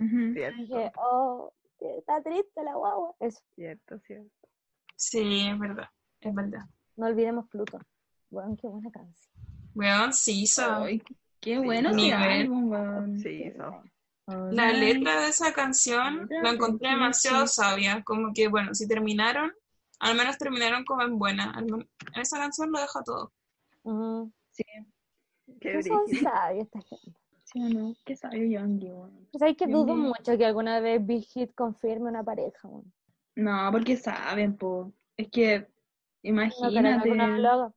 [0.00, 0.34] Ujú.
[0.34, 3.14] Dije, oh, está triste la guagua.
[3.20, 4.48] Eso, cierto, cierto.
[4.96, 5.88] Sí, es verdad.
[6.20, 6.64] Es verdad.
[6.96, 7.78] no olvidemos Pluto.
[8.30, 9.32] Bueno, qué buena canción.
[9.74, 10.82] Weón, sí, so.
[10.84, 11.02] Ay,
[11.40, 12.42] qué bueno ese Nivel.
[12.42, 13.18] álbum, weón.
[13.20, 13.82] Sí, eso.
[14.50, 18.02] La letra de esa canción la encontré demasiado sabia.
[18.04, 19.52] Como que, bueno, si terminaron,
[20.00, 21.50] al menos terminaron como en buena.
[21.52, 23.32] Al men- esa canción lo deja todo.
[23.82, 24.32] Ujú.
[24.50, 24.64] Sí,
[25.60, 27.18] Qué No son sabios esta gente.
[27.44, 27.94] sí o no.
[28.04, 29.26] Qué sabio Youngie, weón.
[29.32, 32.68] Pues hay que dudo mucho que alguna vez Big Hit confirme una pareja.
[32.68, 32.92] weón.
[33.36, 34.92] No, porque saben, po.
[35.16, 35.66] Es que, No
[36.30, 37.10] imagínate.
[37.20, 37.72] haga.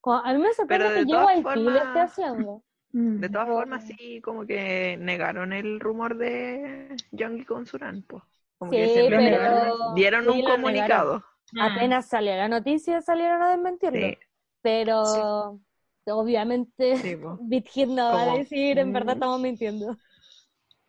[0.00, 2.62] Como- a mí me sorprende que todas JYP lo esté formas- haciendo.
[2.92, 3.20] Mm.
[3.20, 8.22] De todas formas, sí, como que negaron el rumor de Youngie con Suran, pues.
[8.58, 11.22] Como Sí, que pero- negaron, dieron sí, un lo negaron.
[11.50, 11.70] Comunicado.
[11.70, 11.76] Mm.
[11.78, 13.98] Apenas salió la noticia salieron a desmentirlo.
[14.08, 14.18] Sí,
[14.62, 15.60] Pero
[16.06, 17.38] obviamente sí, po.
[17.42, 19.18] Big Hit no va a decir en verdad Mm.
[19.18, 19.96] estamos mintiendo.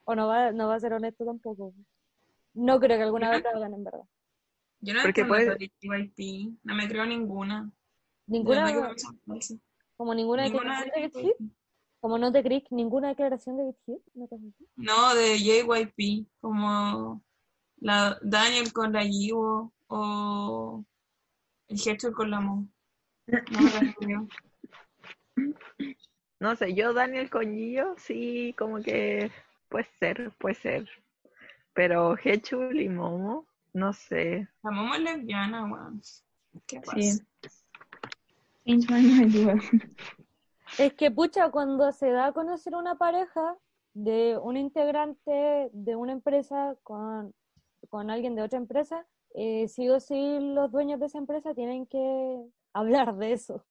[0.05, 1.73] O no va, no va a ser honesto tampoco.
[2.53, 4.03] No creo que alguna vez lo hagan en verdad.
[4.81, 6.57] Yo no Porque puede- JYP.
[6.63, 7.71] No me creo ninguna.
[8.27, 8.65] Ninguna,
[9.97, 11.51] como ninguna, Ninguna declaración de de Hit,
[11.99, 14.35] como no te crees ninguna declaración de Hit, ¿no te?
[14.75, 16.27] No, de JYP.
[16.39, 17.21] Como
[17.77, 20.83] la Daniel con la Yiwo o
[21.67, 22.67] el Hector con la Mo.
[23.27, 24.27] No.
[26.39, 29.29] No sé, yo Daniel con Gio, sí, como que
[29.67, 30.89] puede ser, puede ser.
[31.73, 34.47] Pero Hechul y Momo, no sé.
[34.63, 36.01] La Momo es lesbiana, weón.
[36.65, 36.95] ¿Qué pasa?
[36.95, 37.21] Sí.
[40.77, 43.57] Es que, pucha, cuando se da a conocer una pareja
[43.95, 47.33] de un integrante de una empresa con,
[47.89, 51.85] con alguien de otra empresa, eh, sí o sí los dueños de esa empresa tienen
[51.85, 52.41] que
[52.73, 53.63] hablar de eso,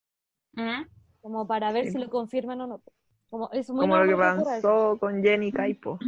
[0.53, 0.83] ¿Mm?
[1.21, 1.93] como para ver Sí.
[1.93, 2.83] si lo confirman o no.
[3.31, 5.99] Como, es muy Como lo que pasó con Jenny Caipo,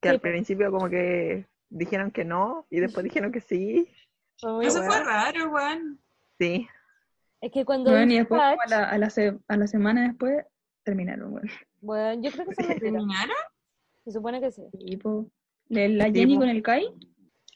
[0.00, 3.88] que Sí, al principio como que dijeron que no y después dijeron que sí.
[4.36, 4.82] Eso bueno.
[4.84, 6.00] fue raro, weón.
[6.38, 6.68] Sí,
[7.40, 10.44] Es que cuando Weón, y después, a la, a, la se- a la semana después,
[10.84, 11.48] terminaron, weón.
[11.80, 12.78] bueno, yo creo que mentira.
[12.92, 13.36] ¿Terminaron?
[14.04, 14.62] Se supone que sí.
[14.72, 15.28] Sí, po.
[15.68, 16.40] Le- La Sí, Jenny po.
[16.40, 16.86] con el Kai,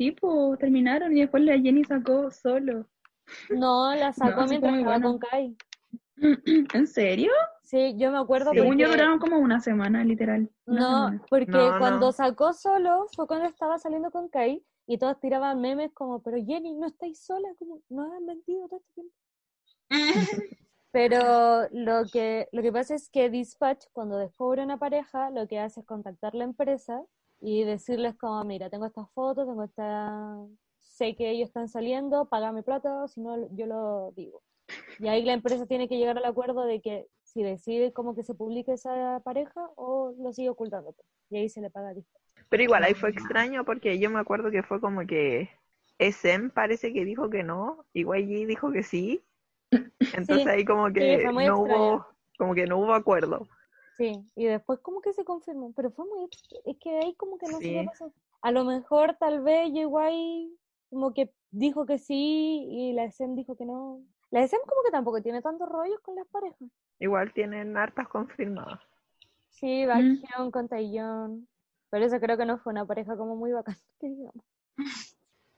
[0.02, 2.86] sí, pues terminaron y después la Jenny sacó solo.
[3.50, 5.10] No, la sacó No, mientras estaba bueno.
[5.10, 5.56] con Kai.
[6.74, 7.30] ¿En serio?
[7.62, 8.58] Sí, yo me acuerdo Sí.
[8.58, 10.50] Según yo duraron como una semana, literal.
[10.66, 11.22] Una No, semana.
[11.30, 12.12] porque No, cuando no.
[12.12, 16.74] sacó solo fue cuando estaba saliendo con Kai y todos tiraban memes como, pero Jenny,
[16.74, 19.14] no estáis sola, como, no has mentido todo este tiempo.
[20.94, 25.58] Pero lo que, lo que pasa es que Dispatch, cuando descubre una pareja, lo que
[25.58, 27.02] hace es contactar la empresa
[27.42, 30.36] y decirles como, mira, tengo estas fotos, tengo esta...
[30.80, 34.42] sé que ellos están saliendo, págame plata, o si no, yo lo digo.
[35.00, 38.22] Y ahí la empresa tiene que llegar al acuerdo de que si decide como que
[38.22, 40.92] se publique esa pareja o lo sigue ocultando.
[40.92, 41.06] pues.
[41.30, 41.92] Y ahí se le paga
[42.48, 45.48] pero igual ahí fue extraño porque yo me acuerdo que fue como que
[45.98, 49.24] SM parece que dijo que no, y YG dijo que sí.
[50.00, 51.58] Entonces Sí, ahí como que no extraño.
[51.58, 53.48] hubo, como que no hubo acuerdo.
[53.96, 56.28] Sí, y después como que se confirmó, pero fue muy,
[56.64, 57.84] es que ahí como que no Sí.
[57.86, 58.12] pasó.
[58.40, 60.56] A lo mejor tal vez llegó ahí
[60.90, 64.00] como que dijo que sí y la SM dijo que no.
[64.30, 66.68] La SM como que tampoco tiene tantos rollos con las parejas.
[66.98, 68.80] Igual tienen hartas confirmadas.
[69.50, 69.88] Sí, Mm.
[69.88, 71.46] Baekhyun con Taeyeon,
[71.90, 74.44] pero eso creo que no fue una pareja como muy bacán, que digamos.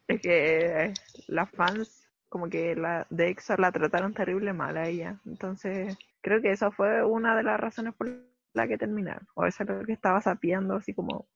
[0.09, 0.95] Es que eh,
[1.28, 5.20] las fans como que la de EXO la trataron terrible mal a ella.
[5.24, 8.10] Entonces, creo que esa fue una de las razones por
[8.54, 9.28] la que terminaron.
[9.36, 11.28] O eso es lo que estaba sapeando así como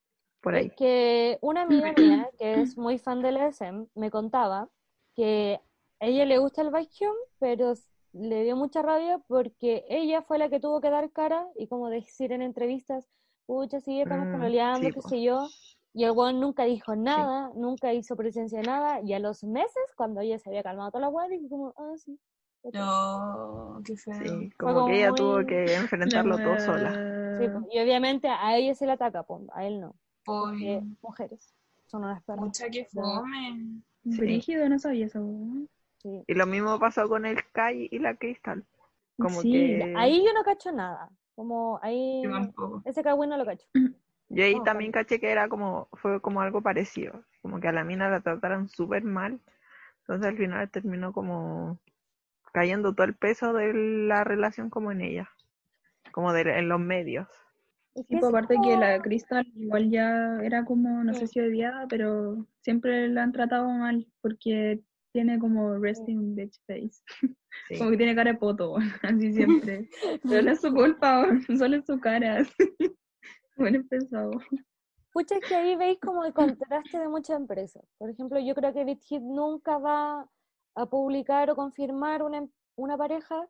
[0.43, 0.69] por ahí.
[0.69, 4.69] Es que una amiga mía, que es muy fan de la SM, me contaba
[5.15, 5.61] que
[6.01, 7.75] a ella le gusta el Baekhyun, pero
[8.13, 11.91] le dio mucha rabia porque ella fue la que tuvo que dar cara y como
[11.91, 13.07] decir en entrevistas,
[13.47, 15.03] pucha, sí, estamos Mm, pololeando, sí, qué po.
[15.03, 15.53] sé yo,
[15.95, 19.83] Y el weón nunca dijo nada, nunca hizo presencia de nada, y a los meses,
[19.97, 22.19] cuando ella se había calmado toda la weá, dijo como, ah, sí.
[22.65, 22.81] Ya está".
[22.81, 24.15] No, qué feo.
[24.15, 26.93] Sí, como que ella muy- tuvo que enfrentarlo todo sola.
[27.41, 29.95] Sí, po, y obviamente a ella se le ataca, po, a él no.
[30.25, 31.55] Porque mujeres
[31.87, 32.45] son unas perras.
[32.45, 33.81] mucha que fome.
[34.05, 34.19] Sí.
[34.19, 35.21] Brígido, no sabía eso.
[36.03, 36.23] Sí.
[36.27, 38.65] Y lo mismo pasó con el Kai y la Crystal.
[39.19, 41.11] Como Sí, que Ahí yo no cacho nada.
[41.35, 42.23] Como ahí.
[42.23, 42.83] Yo tampoco.
[42.85, 43.67] Ese cagüín no lo cacho.
[44.29, 47.25] yo ahí no, también caché que era como, fue como algo parecido.
[47.43, 49.41] Como que a la mina la trataron súper mal.
[50.01, 51.79] Entonces al final terminó como
[52.53, 55.29] cayendo todo el peso de la relación como en ella.
[56.13, 57.29] Como de, en los medios.
[57.95, 61.27] Es que pues, es aparte como- que la Crystal igual ya era como, no sé
[61.27, 64.81] si odiada, pero siempre la han tratado mal porque
[65.13, 67.03] tiene como resting bitch face.
[67.67, 67.79] Sí.
[67.79, 69.89] Como que tiene cara de poto, así siempre.
[70.23, 71.27] Pero no es su culpa,
[71.59, 72.47] solo es su cara.
[73.57, 74.31] Bueno, pesado.
[75.13, 77.83] Pucha, es que ahí veis como el contraste de muchas empresas.
[77.99, 80.29] Por ejemplo, yo creo que BitHit nunca va
[80.81, 83.47] a publicar o confirmar una, em- una pareja,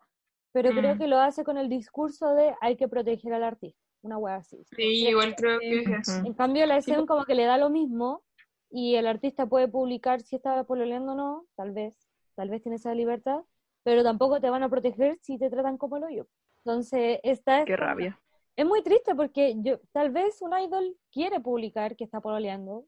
[0.52, 0.98] pero creo Mm.
[0.98, 3.78] que lo hace con el discurso de hay que proteger al artista.
[4.02, 4.64] Una wea así.
[4.76, 6.18] Sí, igual creo que es eso.
[6.20, 6.26] Ujú.
[6.28, 8.22] En cambio, la SM como que le da lo mismo
[8.70, 11.96] y el artista puede publicar si está pololeando o no, tal vez,
[12.36, 13.42] tal vez tiene esa libertad,
[13.82, 16.24] pero tampoco te van a proteger si te tratan como lo yo.
[16.64, 18.20] Entonces, esta es Qué rabia.
[18.56, 22.84] es muy triste porque yo tal vez un idol quiere publicar que está pololeando,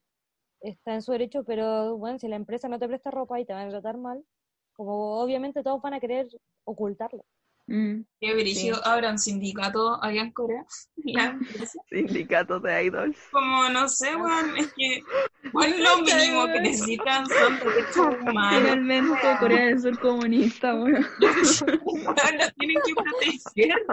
[0.61, 3.53] está en su derecho, pero bueno, si la empresa no te presta ropa y te
[3.53, 4.25] van a tratar mal,
[4.73, 6.29] como obviamente todos van a querer
[6.65, 7.25] ocultarlo.
[7.71, 8.05] Mm.
[8.21, 8.81] Qué brígido.
[8.85, 10.65] Ahora un sindicato allá en Corea.
[10.97, 11.81] La empresa.
[11.89, 13.17] Sindicatos de idols.
[13.31, 15.03] Como, no sé, weón, es que
[15.53, 18.61] bueno, lo mínimo que necesitan son derechos humanos.
[18.61, 21.07] Finalmente, Corea del Sur comunista, weón.
[21.21, 23.87] Weón, Los tienen que proteger.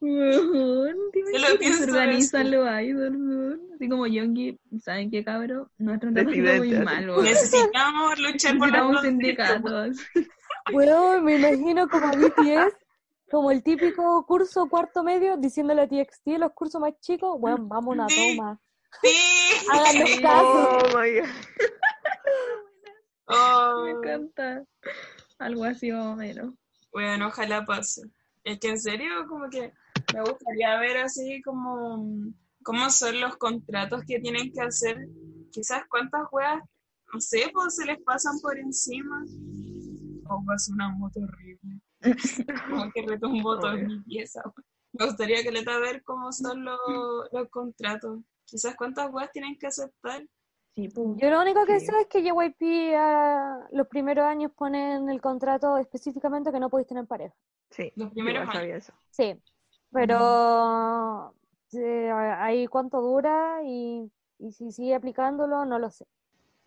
[0.00, 1.30] Weón, dime
[1.74, 3.60] se organizan los idols, weón.
[3.74, 5.68] Así como Yoongi, ¿saben qué, cabrón?
[5.78, 7.06] Nos están tratando muy Presidente, mal, así.
[7.10, 7.24] weón.
[7.24, 9.02] Necesitamos luchar por derechos.
[9.02, 9.96] sindicatos.
[10.72, 12.76] Bueno, me imagino como a BTS,
[13.30, 17.92] como el típico curso cuarto medio, diciéndole a TXT, los cursos más chicos, bueno, vamos
[17.92, 18.36] a una Sí.
[18.36, 18.60] toma.
[19.02, 19.08] Sí.
[19.72, 20.78] Háganos caso.
[20.78, 21.28] Oh my god.
[23.26, 24.64] Oh, Me encanta.
[25.38, 26.54] Algo así más o menos.
[26.92, 28.02] bueno, ojalá pase.
[28.44, 29.72] Es que en serio, como que
[30.14, 32.32] me gustaría ver así como
[32.62, 35.08] cómo son los contratos que tienen que hacer.
[35.50, 36.62] Quizás cuántas weas,
[37.12, 39.24] no sé, pues se les pasan por encima.
[40.28, 41.80] O pasa una moto horrible.
[42.70, 44.42] Como que retumbó toda mi pieza.
[44.92, 46.78] Me gustaría que le ver cómo son los,
[47.32, 48.20] los contratos.
[48.44, 50.24] Quizás cuántas weas tienen que aceptar.
[50.74, 51.08] Sí, pues.
[51.16, 51.86] Yo lo único que Sí.
[51.86, 56.70] sé es que JYP a los primeros años pone en el contrato específicamente que no
[56.70, 57.34] podéis tener pareja.
[57.70, 58.92] Sí, Los primeros sabía eso.
[59.10, 59.40] Sí,
[59.92, 61.34] pero
[61.72, 66.06] eh, ahí cuánto dura y, y si sigue aplicándolo, no lo sé.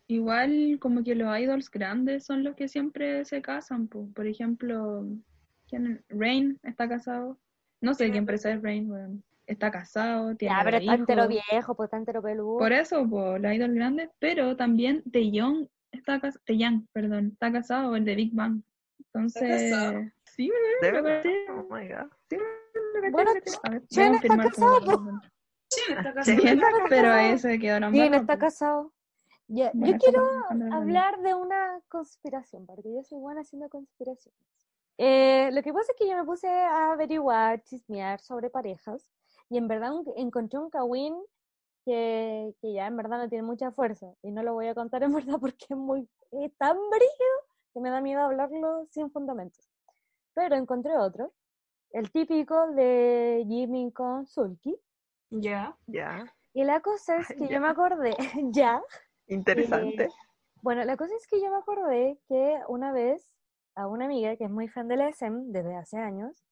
[0.06, 4.06] Igual como que los idols grandes son los que siempre se casan, pues.
[4.14, 5.06] Por ejemplo,
[5.66, 6.04] ¿quién?
[6.08, 7.38] Rain está casado.
[7.80, 9.24] No sé qué empresa es Rain, weón.
[9.46, 12.58] Está casado, tiene Ya, pero está entero viejo, pues está entero peludo.
[12.58, 16.42] Por eso, pues, los idols grandes, pero también Taeyong está casado,
[16.92, 18.62] perdón, está casado, el de Big Bang.
[18.98, 20.00] Entonces, casado?
[20.36, 21.22] Sí, ¿De me verdad?
[21.22, 22.10] parece- Oh my god.
[22.28, 22.36] sí,
[23.00, 23.30] me Bueno,
[23.62, 25.20] a ver, Chen está confirmar casado, cómo-
[25.68, 26.24] Sí, está Sí, casado.
[26.38, 27.12] Chen, está pero casado.
[27.14, 28.38] ahí se quedó nomás, está pues.
[28.38, 28.92] casado.
[29.48, 34.38] Ya, Bueno, yo está quiero hablar de una conspiración, porque yo soy buena haciendo conspiraciones.
[34.96, 39.10] Eh, lo que pasa es que yo me puse a averiguar, chismear sobre parejas,
[39.50, 41.14] y en verdad un- encontré un kawin
[41.84, 45.02] que, que ya en verdad no tiene mucha fuerza, y no lo voy a contar
[45.02, 47.34] en verdad porque es muy es tan brígido
[47.74, 49.68] que me da miedo hablarlo sin fundamentos.
[50.34, 51.32] Pero encontré otro,
[51.90, 54.76] el típico de Jimin con Sulky,
[55.30, 55.76] Ya.
[55.86, 58.14] Ya, y la cosa es que yo me acordé,
[58.52, 58.80] ya,
[59.26, 60.04] interesante.
[60.04, 60.10] Eh,
[60.62, 63.28] bueno, la cosa es que yo me acordé que una vez
[63.74, 66.44] a una amiga que es muy fan de la SM desde hace años,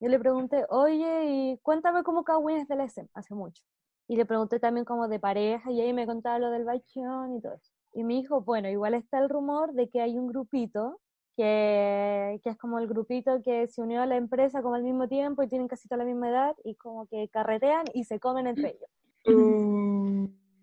[0.00, 3.64] yo le pregunté, oye, y cuéntame cómo Kawin es de la SM, hace mucho.
[4.06, 7.40] Y le pregunté también como de pareja y ella me contaba lo del Baekhyun y
[7.42, 7.72] todo eso.
[7.94, 11.00] Y me dijo, bueno, igual está el rumor de que hay un grupito
[11.38, 15.06] que, que es como el grupito que se unió a la empresa como al mismo
[15.06, 18.48] tiempo y tienen casi toda la misma edad y como que carretean y se comen
[18.48, 18.90] entre ellos.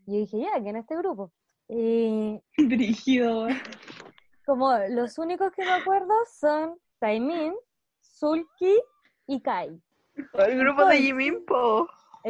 [0.06, 1.32] Y yo dije, ya, que en este grupo.
[1.70, 2.42] Y
[3.22, 3.58] weón.
[4.46, 7.54] como los únicos que me acuerdo son Taimin,
[8.02, 8.78] Sulky
[9.28, 9.82] y Kai.
[10.34, 11.88] Todo el grupo de Jimin, po.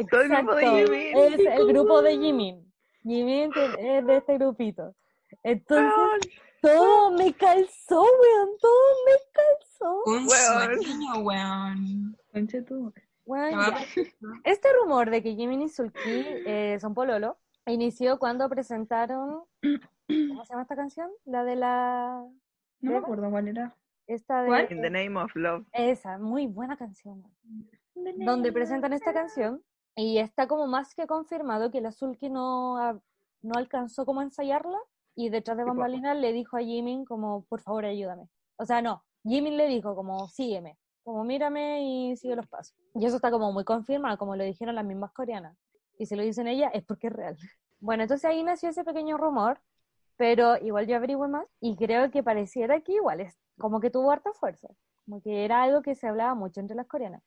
[0.08, 1.16] Todo el grupo de Exacto, Jimin.
[1.16, 2.72] Es el grupo de Jimin.
[3.02, 4.94] Jimin es de este grupito.
[5.42, 6.30] Entonces,
[6.74, 8.72] todo me calzó, weón, todo
[9.06, 10.02] me calzó.
[10.06, 10.82] Un Weón.
[10.82, 12.16] sueño, weón.
[12.32, 12.92] Conche tú.
[13.26, 14.28] Perfecto.
[14.44, 15.98] Este rumor de que Jimin y Sulki
[16.46, 21.10] eh, son pololo inició cuando presentaron, ¿cómo se llama esta canción?
[21.24, 22.24] La de la,
[22.80, 23.76] No me acuerdo cuál era.
[24.06, 24.68] esta de, ¿Cuál?
[24.70, 25.66] In the name of love.
[25.72, 27.24] esa, muy buena canción.
[27.94, 29.62] donde presentan esta canción
[29.96, 32.76] y está como más que confirmado que la Sulki no,
[33.42, 34.78] no alcanzó como a ensayarla
[35.16, 38.28] y detrás de bambalinas le dijo a Jimin como, por favor, ayúdame.
[38.56, 42.76] O sea, no, Jimin le dijo como, sígueme, como mírame y sigue los pasos.
[42.94, 45.56] Y eso está como muy confirmado, como lo dijeron las mismas coreanas.
[45.98, 47.36] Y si lo dicen ellas es porque es real.
[47.78, 49.60] Bueno, entonces ahí nació ese pequeño rumor,
[50.16, 54.10] pero igual yo averigüé más y creo que pareciera que igual es como que tuvo
[54.10, 54.68] harta fuerza,
[55.04, 57.22] como que era algo que se hablaba mucho entre las coreanas.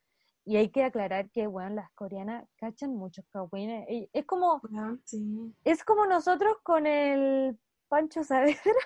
[0.45, 3.85] Y hay que aclarar que, bueno, las coreanas cachan muchos kawines.
[4.11, 4.59] Es como,
[5.05, 5.53] sí.
[5.63, 7.55] es como nosotros con el
[7.89, 8.79] Pancho Saavedra,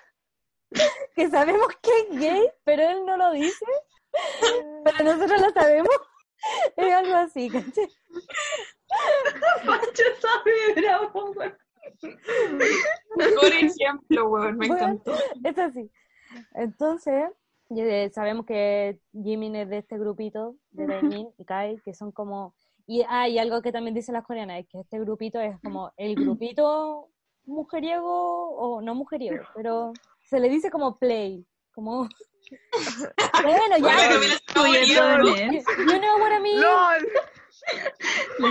[1.15, 3.65] que sabemos que es gay, pero él no lo dice,
[4.83, 5.89] pero nosotros lo sabemos.
[6.75, 7.87] Es algo así, ¿cachai?
[9.65, 10.03] Pancho
[11.13, 11.57] weón.
[13.35, 14.83] Por ejemplo, weón, me Bueno.
[14.83, 15.13] encantó.
[15.43, 15.91] Es así.
[16.53, 17.29] Entonces,
[18.13, 22.55] sabemos que Jimin es de este grupito, de Taemin y Kai, que son como...
[22.85, 26.15] Y hay algo que también dicen las coreanas, es que este grupito es como el
[26.15, 27.09] grupito
[27.45, 32.07] mujeriego, o no mujeriego, pero se le dice como play, como...
[33.41, 33.95] Bueno, Bueno, ya.
[35.01, 35.65] Danés.
[35.77, 36.61] you know what I mean.
[36.61, 37.07] ¡LOL!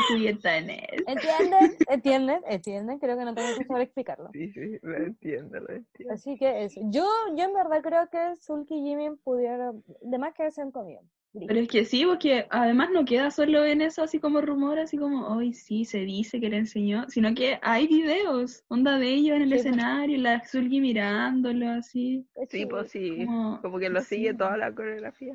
[0.08, 0.86] Julieta Danés.
[1.06, 1.76] ¿Entienden?
[1.88, 2.42] ¿Entienden?
[2.46, 2.98] ¿Entienden?
[2.98, 4.30] Creo que no tengo que saber explicarlo.
[4.32, 6.14] Sí, sí, lo entiendo, lo entiendo.
[6.14, 6.80] Así que eso.
[6.84, 10.72] Yo, yo en verdad creo que Sulky y Jimin pudieran, de más que se han
[10.72, 11.02] comido.
[11.32, 14.98] Pero es que sí, porque además no queda solo en eso, así como rumor, así
[14.98, 19.36] como, hoy sí, se dice que le enseñó, sino que hay videos, onda de ellos
[19.36, 19.66] en el Sí, pues.
[19.66, 23.26] escenario, la Zulgi mirándolo así, Sí, pues sí.
[23.26, 24.16] como, Como que lo sí.
[24.16, 25.32] sigue toda la coreografía.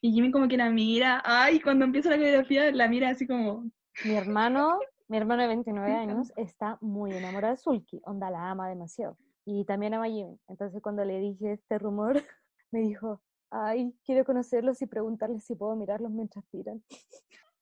[0.00, 3.64] y Jimmy como que la mira, ay, cuando empieza la coreografía, la mira así como,
[4.02, 4.78] Mi hermano,
[5.08, 9.16] mi hermano de 29 años, está muy enamorado de Sulky, onda la ama demasiado.
[9.46, 10.40] Y también ama a Jimin.
[10.48, 12.14] Entonces cuando le dije este rumor,
[12.70, 13.22] me dijo,
[13.54, 16.82] ay, quiero conocerlos y preguntarles si puedo mirarlos mientras tiran.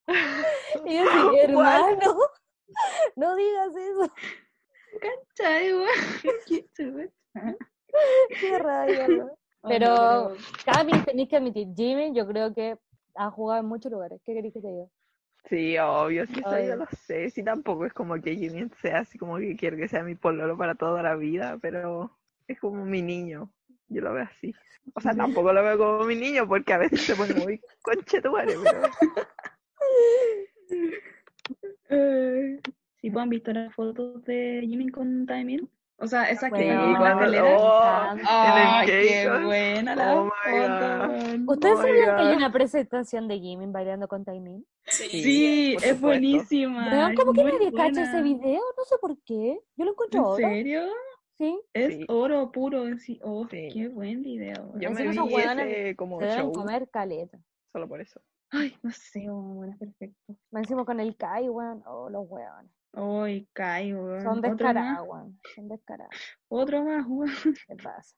[0.86, 2.16] y yo así, hermano,
[3.16, 4.12] no digas eso.
[5.00, 5.72] ¿cachai?
[6.48, 7.08] Qué chulo.
[8.40, 9.30] Qué rabia, weón.
[9.64, 10.34] Pero-
[10.64, 12.78] Cami, tenéis que admitir, Jimin yo creo que
[13.14, 14.20] ha jugado en muchos lugares.
[14.24, 14.86] ¿Qué queréis que te diga?
[15.44, 17.30] Sí, obvio, sí, eso yo lo sé.
[17.30, 20.56] Sí, tampoco es como que Jimin sea así como que quiero que sea mi pololo
[20.56, 22.16] para toda la vida, pero
[22.48, 23.52] es como mi niño.
[23.92, 24.54] Yo lo veo así.
[24.94, 28.54] O sea, tampoco lo veo como mi niño porque a veces se pone muy conchetumare,
[28.62, 28.82] pero
[33.00, 35.68] ¿Sí pues, han visto las fotos de Jimmy con Taemin?
[35.98, 37.58] O sea, esa que Bueno, en la cuando- escalera.
[37.58, 41.52] oh, en el ¡Ay, cake, qué buena la Oh foto!
[41.52, 44.66] ¿Ustedes Oh sabían que hay una presentación de Jimin bailando con Taemin?
[44.84, 45.04] Sí.
[45.22, 47.10] Sí, es buenísima.
[47.12, 48.60] Es ¿Cómo que nadie cacha ese video?
[48.76, 49.60] No sé por qué.
[49.76, 50.36] Yo lo encuentro ¿En oro.
[50.36, 50.82] serio?
[51.42, 51.60] Sí.
[51.72, 52.04] Es Sí.
[52.08, 52.96] oro puro.
[52.98, 53.18] Sí.
[53.24, 53.68] Oh, Sí.
[53.72, 54.72] qué buen video.
[54.78, 57.36] yo me vi ese como Se deben comer caleta.
[57.72, 58.20] solo por eso.
[58.52, 60.36] Ay, no sé, bueno, perfecto.
[60.52, 61.82] Más Encima con el Kai, weón.
[61.86, 62.70] Oh, los weones.
[62.92, 64.22] Ay, Kai, weón.
[64.22, 65.40] Son descarados, weón.
[65.56, 66.14] Son descarados.
[66.48, 67.32] Otro más, weón.
[67.66, 68.14] ¿Qué pasa?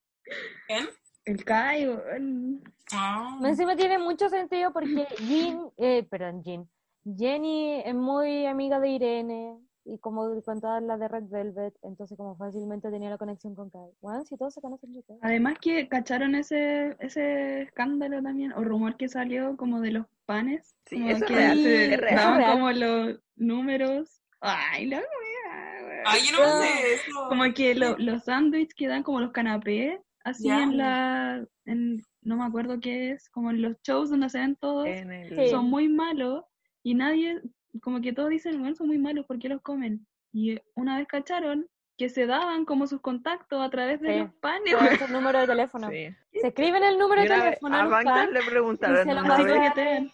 [0.66, 0.85] ¿Quién?
[1.25, 2.62] El Kai, weón.
[2.93, 3.39] Ah.
[3.41, 6.68] Más Encima tiene mucho sentido porque Jin, eh, perdón, Jin.
[7.16, 12.16] Jenny es muy amiga de Irene y como con todas las de Red Velvet, entonces
[12.16, 13.91] como fácilmente tenía la conexión con Kai.
[14.01, 14.91] Weón, si todos se conocen.
[15.20, 20.74] Además que cacharon ese, ese escándalo también, o rumor que salió como de los panes.
[20.87, 22.16] Sí, como eso que real, se es real.
[22.16, 22.53] daban Real.
[22.53, 24.22] como los números.
[24.41, 26.03] Ay, la wea.
[26.07, 27.28] Ay, yo no sé eso.
[27.28, 32.37] Como que lo- los sándwiches que dan como los canapés, así en la, en, no
[32.37, 35.49] me acuerdo qué es, como en los shows donde se ven todos, el...
[35.51, 36.45] Son muy malos
[36.82, 37.41] y nadie,
[37.81, 40.07] como que todos dicen, bueno, son muy malos, ¿por qué los comen?
[40.33, 44.18] Y una vez cacharon que se daban como sus contactos a través de Sí.
[44.20, 45.89] los panes, el número de teléfono.
[45.91, 46.09] Sí.
[46.41, 48.33] Se escriben el número de teléfono a pan.
[48.33, 50.11] le preguntaron se.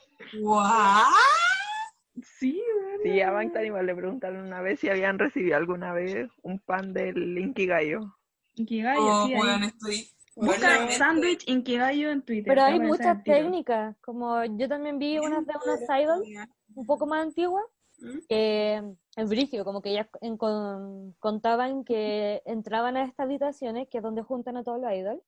[2.23, 2.63] Sí.
[3.03, 6.93] Sí, a Bangtan igual le preguntaron una vez si habían recibido alguna vez un pan
[6.93, 8.15] del Inkigayo.
[8.57, 10.07] Inkigayo, Oh, sí, weón, estoy.
[10.37, 10.95] Busca Realmente.
[10.97, 12.45] sándwich Inkigayo en Twitter.
[12.47, 16.29] Pero hay muchas técnicas, como yo también vi unas de unos idols
[16.75, 17.65] un poco más antiguas,
[17.99, 18.19] ¿Mm?
[18.29, 18.75] que
[19.17, 24.03] en Brigio, como que ellas en- con- contaban que entraban a estas habitaciones, que es
[24.03, 25.23] donde juntan a todos los idols,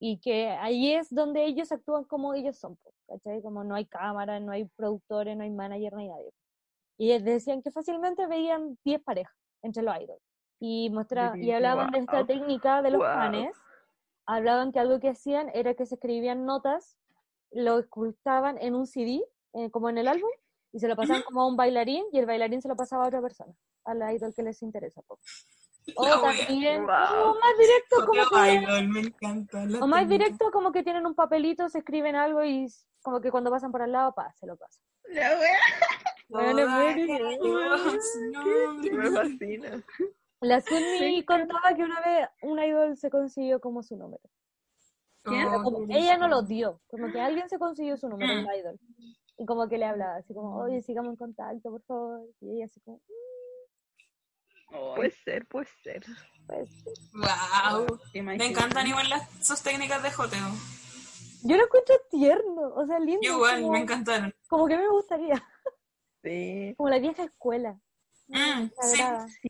[0.00, 3.40] y que ahí es donde ellos actúan como ellos son, ¿cachai?
[3.40, 6.32] Como no hay cámara, no hay productores, no hay manager, no hay nadie.
[6.98, 10.20] Y decían que fácilmente veían 10 parejas entre los idols.
[10.58, 13.14] Y, mostra- y hablaban de esta técnica de los Guau.
[13.14, 13.56] panes,
[14.26, 16.96] hablaban que algo que hacían era que se escribían notas,
[17.52, 19.22] lo ocultaban en un CD,
[19.54, 20.30] eh, como en el álbum,
[20.72, 23.08] y se lo pasaban como a un bailarín y el bailarín se lo pasaba a
[23.08, 23.52] otra persona,
[23.84, 25.02] a la idol que les interesa.
[25.02, 25.18] po.
[25.96, 26.92] O también, Wow.
[26.92, 29.64] o más directo, como que, idol, me encanta.
[29.66, 32.68] la o más directo como que tienen un papelito, se escriben algo y
[33.02, 34.80] como que cuando pasan por al lado, pa, se lo pasan.
[35.08, 35.58] La wea.
[36.28, 36.66] Bueno.
[38.92, 39.82] Me fascina.
[40.40, 44.22] La Sunmi contaba que una vez una idol se consiguió como su número.
[45.26, 48.44] Oh, Como- ella no lo dio, como que alguien se consiguió su número, Mm.
[48.44, 48.78] una idol.
[49.42, 52.20] Y como que le hablaba, así como, oye, sigamos en contacto, por favor.
[52.40, 53.00] Y ella así como,
[54.94, 56.04] Puede ser, puede ser.
[57.12, 57.98] Wow.
[58.12, 60.46] ¿te Me encantan igual las, sus técnicas de joteo.
[61.42, 63.20] yo lo encuentro tierno, o sea, lindo.
[63.20, 64.32] Yo igual, como, me encantaron.
[64.48, 65.34] como que me gustaría,
[66.22, 66.74] Sí.
[66.76, 67.80] como la vieja escuela.
[68.28, 68.70] Mm,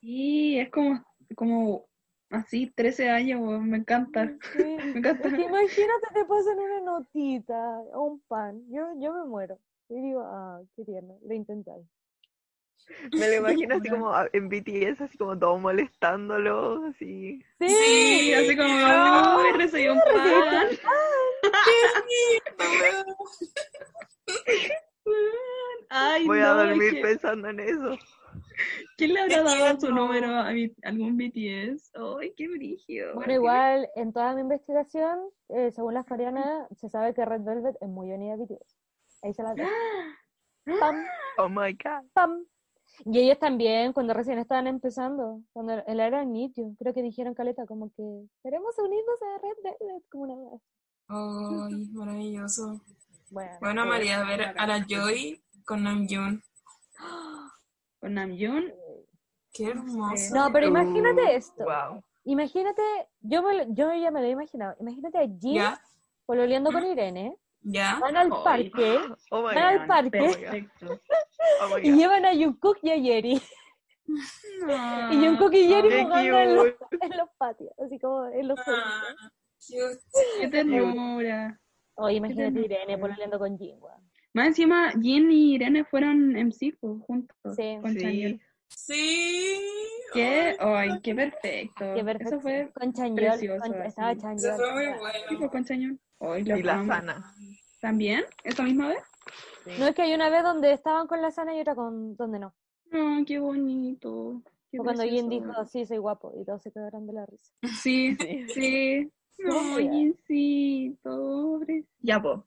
[0.00, 0.58] sí.
[0.58, 1.04] es como,
[1.36, 1.86] como
[2.30, 4.26] así, 13 años, me encanta.
[4.56, 4.62] Sí.
[4.64, 5.28] Me encanta.
[5.28, 9.58] Es que imagínate te pasan una notita o un pan, yo, yo me muero.
[9.94, 11.86] Y digo, ah, qué tierno, lo intentáis.
[13.12, 17.40] Me lo imagino así como a- en BTS, así como todo molestándolo, así.
[17.60, 20.68] Sí, Sí, así como, ay, recibí un pan.
[25.90, 27.96] Ay, Voy a no, dormir que- pensando en eso.
[28.96, 31.92] ¿Quién le habrá Qué dado su número a mi- algún BTS?
[32.18, 33.14] Ay, qué brígido.
[33.14, 35.18] Bueno, igual en toda mi investigación,
[35.48, 38.76] eh, según las coreanas, se sabe que Red Velvet es muy unida a BTS.
[39.22, 39.70] Ahí se la dejo.
[40.80, 41.04] Pam,
[41.38, 42.06] Oh my god.
[42.12, 42.44] pam.
[43.06, 47.64] Y ellos también, cuando recién estaban empezando, cuando el era Nitio, creo que dijeron Caleta
[47.66, 50.60] como que queremos unirnos a Red Velvet, como una vez.
[51.08, 52.80] Ay, maravilloso.
[53.30, 56.42] Bueno, Bueno, María, a ver a la Joy con Namjoon.
[58.00, 58.72] Con Namjoon,
[59.52, 60.34] Qué hermoso.
[60.34, 61.64] no, pero imagínate Uh, esto.
[61.64, 62.02] Wow.
[62.24, 62.82] Imagínate,
[63.20, 64.76] yo, me, lo- yo ya me lo he imaginado.
[64.80, 65.80] Imagínate a Jin ¿Ya?
[66.26, 67.98] pololeando con Irene, ¿Ya?
[68.00, 68.40] van al Ay.
[68.70, 68.98] parque
[69.30, 69.86] Oh Van al god.
[69.86, 70.10] parque.
[70.10, 71.00] perfecto.
[71.62, 73.40] Oh y llevan a Jungkook y a Yeri.
[74.68, 76.66] Ah, Y Jungkook y Yeri jugando en los,
[77.00, 78.58] en los patios, así como en los.
[78.66, 79.02] Ah,
[79.58, 80.00] cute.
[80.40, 81.58] Qué ternura.
[81.94, 82.64] Oye, imagínate ternura.
[82.82, 84.10] Irene pololeando con Jin, weón.
[84.34, 87.36] Más encima, Jin y Irene fueron MC pues, juntos.
[87.54, 87.78] Sí.
[87.80, 87.92] Con.
[87.94, 88.40] Sí.
[88.68, 89.60] Sí.
[90.14, 90.56] ¿Qué?
[90.58, 91.94] Ay, qué perfecto.
[91.94, 92.34] Qué perfecto.
[92.34, 94.56] Eso fue con Chanyeol, precioso, con- estaba Eso Chanyeol.
[94.56, 95.50] fue muy ¿Qué fue bueno.
[95.50, 96.00] con Chanyeol?
[96.20, 97.34] Ay, Y la sana.
[97.82, 98.22] ¿También?
[98.44, 99.02] ¿Esa misma vez?
[99.78, 102.38] No es que hay una vez donde estaban con la sana y otra con donde
[102.38, 102.54] no.
[102.90, 104.40] No, qué bonito.
[104.70, 105.48] Qué O cuando Jin precioso.
[105.48, 107.52] dijo, sí, soy guapo, y todos se quedaron de la risa.
[107.82, 108.46] Sí, Sí.
[108.54, 109.12] sí.
[109.38, 109.90] No, Pobre.
[109.90, 111.84] Jincito, pobre.
[112.00, 112.38] Ya, pues,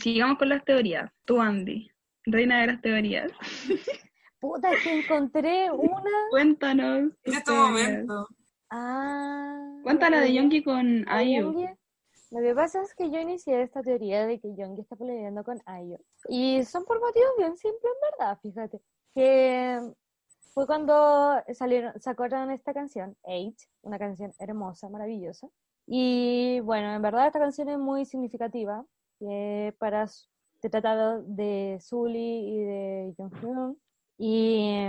[0.00, 1.10] sigamos con las teorías.
[1.24, 1.90] Tú, Andy,
[2.24, 3.32] reina de las teorías.
[4.40, 6.10] Puta, es que encontré una.
[6.30, 7.10] Cuéntanos.
[7.24, 7.70] tus Es tu teorías.
[8.06, 8.28] momento.
[8.70, 9.78] Ah.
[9.82, 10.34] Cuéntala de.
[10.34, 11.66] Yonki con Ayu.
[12.30, 15.60] Lo que pasa es que yo inicié esta teoría de que Yoongi está peleando con
[15.64, 15.98] Ayo.
[16.28, 18.80] Y son por motivos bien simples, en verdad, fíjate.
[19.14, 19.80] Que
[20.52, 25.48] fue cuando salieron, sacaron esta canción, Eight, una canción hermosa, maravillosa.
[25.86, 28.84] Y bueno, en verdad esta canción es muy significativa,
[29.78, 33.78] para se trata de Sully y de Jonghyun.
[34.18, 34.88] Y,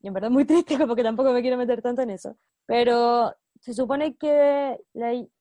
[0.00, 2.36] y en verdad muy triste, como que tampoco me quiero meter tanto en eso.
[2.66, 4.78] Pero se supone que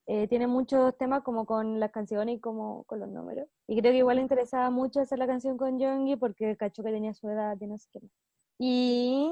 [0.07, 3.47] eh, tiene muchos temas como con las canciones y como con los números.
[3.67, 6.91] Y creo que igual le interesaba mucho hacer la canción con Yoongi porque cachó que
[6.91, 8.11] tenía su edad y no sé qué más.
[8.59, 9.31] Y,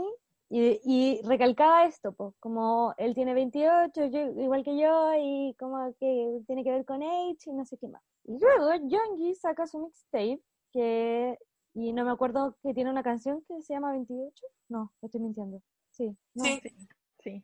[0.49, 5.93] y, y recalcaba esto, pues, como él tiene 28, yo- igual que yo, y como
[5.99, 8.03] que tiene que ver con Age y no sé qué más.
[8.25, 11.37] Y luego Yoongi saca su mixtape que,
[11.73, 14.45] y no me acuerdo que tiene una canción que se llama 28.
[14.69, 15.61] No, estoy mintiendo.
[15.91, 16.15] Sí.
[16.35, 16.61] Sí.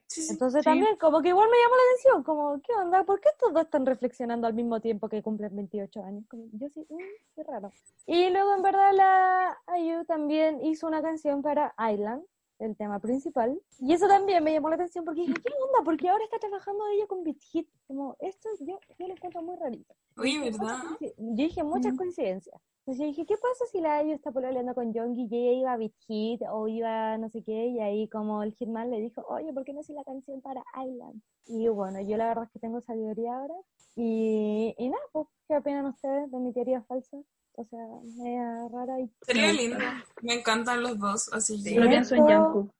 [0.07, 0.27] Sí.
[0.29, 0.65] Entonces Sí.
[0.65, 3.03] también, como que igual me llamó la atención, como, ¿qué onda?
[3.03, 6.23] ¿Por qué estos dos están reflexionando al mismo tiempo que cumplen 28 años?
[6.29, 6.97] Como, yo sí, mm,
[7.35, 7.71] qué raro.
[8.05, 12.23] Y luego, en verdad, la IU también hizo una canción para Island,
[12.59, 13.59] el tema principal.
[13.79, 15.83] Y eso también me llamó la atención porque dije, ¿qué onda?
[15.83, 17.67] Porque ahora está trabajando ella con Beat Hit.
[17.87, 19.95] Como, esto yo, yo lo encuentro muy rarito.
[20.17, 20.77] Oye, ¿verdad?
[20.99, 22.61] Yo dije muchas coincidencias.
[22.81, 25.73] Entonces yo dije, ¿qué pasa si la IU está pololeando con Yoongi y ella iba
[25.73, 27.67] a Beat Hit o iba a no sé qué?
[27.67, 30.63] Y ahí como el Hitman le dijo, oye, ¿por qué no haces la canción para
[30.83, 31.21] Island?
[31.45, 33.53] Y bueno, yo la verdad es que tengo esa teoría ahora.
[33.95, 37.17] Y, y nada, pues, ¿qué opinan ustedes de mi teoría falsa?
[37.53, 37.85] O sea,
[38.17, 39.11] media rara y...
[39.21, 39.77] Sería lindo.
[40.23, 41.79] Me encantan los dos, así que.
[41.79, 42.23] pienso en.
[42.25, 42.71] Jungkook.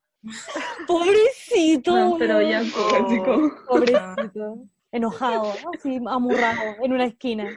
[0.88, 1.96] ¡Pobrecito!
[1.96, 2.40] No, pero.
[2.40, 3.74] Jungkook, Oh.
[3.74, 4.66] Pobrecito.
[4.92, 7.48] Enojado, así, amurrado, en una esquina.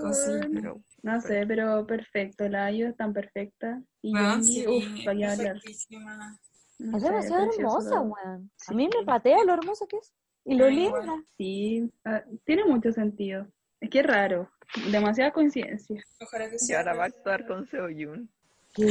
[0.00, 0.48] Cosita.
[0.52, 0.80] Pero
[1.14, 2.48] No sé, pero perfecto.
[2.48, 3.80] La Ayu es tan perfecta.
[4.02, 5.56] Y Ah, Yoongi, sí, uff, para qué hablar.
[6.78, 8.50] No Es sé, demasiado precioso hermosa, weón.
[8.60, 8.74] A Sí.
[8.74, 10.12] mí me patea lo hermosa que es.
[10.44, 11.22] Y lo linda.
[11.36, 13.46] Sí, ah, tiene mucho sentido.
[13.80, 14.50] Es que es raro.
[14.90, 16.02] Demasiada coincidencia.
[16.20, 16.78] Ojalá que y sea.
[16.80, 18.30] ahora va a actuar con Seoyun.
[18.74, 18.86] ¿Qué?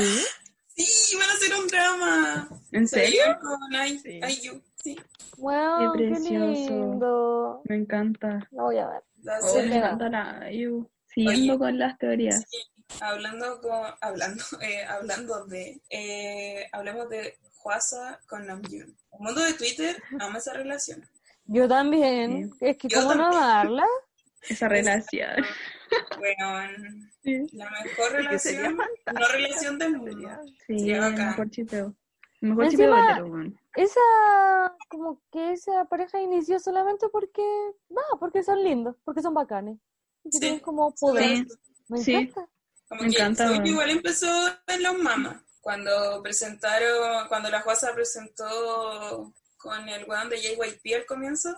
[0.75, 2.49] Sí, van a hacer un drama.
[2.71, 3.21] ¿En Se serio?
[3.41, 3.59] con
[3.99, 4.19] Sí.
[4.19, 4.61] IU.
[4.83, 4.95] Sí,
[5.37, 6.69] Wow, Qué qué, precioso.
[6.69, 7.61] lindo.
[7.65, 8.47] Me encanta.
[8.51, 9.03] La voy a ver.
[9.43, 10.89] Oh, Sí, me encanta la IU.
[11.17, 11.59] Siguiendo Oye.
[11.59, 12.45] con las teorías.
[12.47, 12.57] Sí,
[13.01, 18.83] hablando con, hablando, eh, hablando de, eh, hablemos de Hwasa con Namjoon.
[19.13, 21.03] El mundo de Twitter ama esa relación.
[21.45, 22.51] Yo también.
[22.59, 23.43] Es que, Yo ¿cómo no también.
[23.43, 23.85] amarla?
[24.47, 25.43] Esa relación.
[26.19, 26.69] Bueno,
[27.23, 30.29] Sí, la mejor relación, no relación del mundo.
[30.67, 31.95] Sí Sería el mejor chipeo.
[32.41, 33.59] El mejor Encima- chipeo hetero, weón.
[33.75, 33.99] Esa,
[34.89, 37.41] como que esa pareja inició solamente porque,
[37.89, 39.79] no, porque son lindos, porque son bacanes.
[40.29, 40.39] Que Sí.
[40.39, 41.37] tienen como poder.
[41.47, 41.47] Sí.
[41.87, 42.13] Me Sí.
[42.15, 42.49] encanta.
[42.89, 43.65] Como Me que encanta, bueno.
[43.67, 44.27] igual empezó
[44.67, 45.41] en los mamas.
[45.61, 51.53] Cuando presentaron, cuando la Juasa presentó con el weón de JYP al comienzo,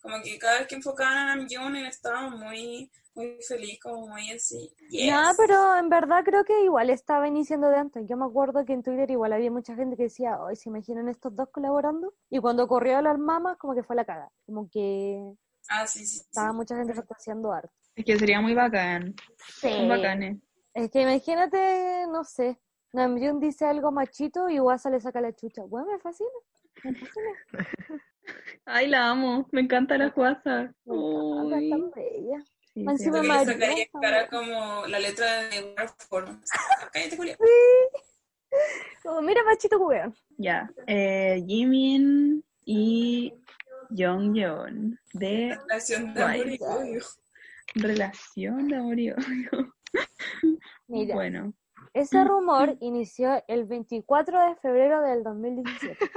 [0.00, 4.30] como que cada vez que enfocaban a Namjoon él estaba muy, muy feliz, como muy
[4.32, 4.74] así.
[4.90, 5.12] Yes.
[5.12, 8.04] No, pero en verdad creo que igual estaba iniciando de antes.
[8.08, 11.08] Yo me acuerdo que en Twitter igual había mucha gente que decía, hoy se imaginan
[11.08, 12.14] estos dos colaborando.
[12.30, 14.28] Y cuando corrió a las mamas, como que fue la caga.
[14.46, 15.34] Como que
[15.68, 16.16] Ah, sí, sí.
[16.16, 16.22] sí.
[16.26, 17.72] estaba mucha gente fantaseando harto.
[17.94, 19.14] Es que sería muy bacán.
[19.60, 20.38] Son bacanes.
[20.74, 22.58] Es que imagínate, no sé,
[22.92, 25.62] Namjoon dice algo machito y Wasa le saca la chucha.
[25.64, 26.30] Bueno, me fascina.
[26.84, 27.30] Me fascina.
[28.64, 29.48] Ay, la amo.
[29.50, 30.72] Me encanta la juaza.
[30.84, 32.44] Me encanta, tan bella.
[32.72, 33.28] Sí, Encima sí.
[33.28, 36.40] María, sacaría cara como la letra de Warform.
[36.92, 37.36] Cállate, Julia.
[39.02, 40.14] Como, mira, machito weón.
[40.38, 40.70] Ya.
[40.86, 43.34] Eh, Jimin y
[43.90, 47.02] Jonghyun de Relación de amor y odio.
[47.74, 49.74] Relación de amor y odio.
[50.88, 51.52] Mira, Bueno,
[51.94, 55.98] ese rumor inició el 24 de febrero del 2017.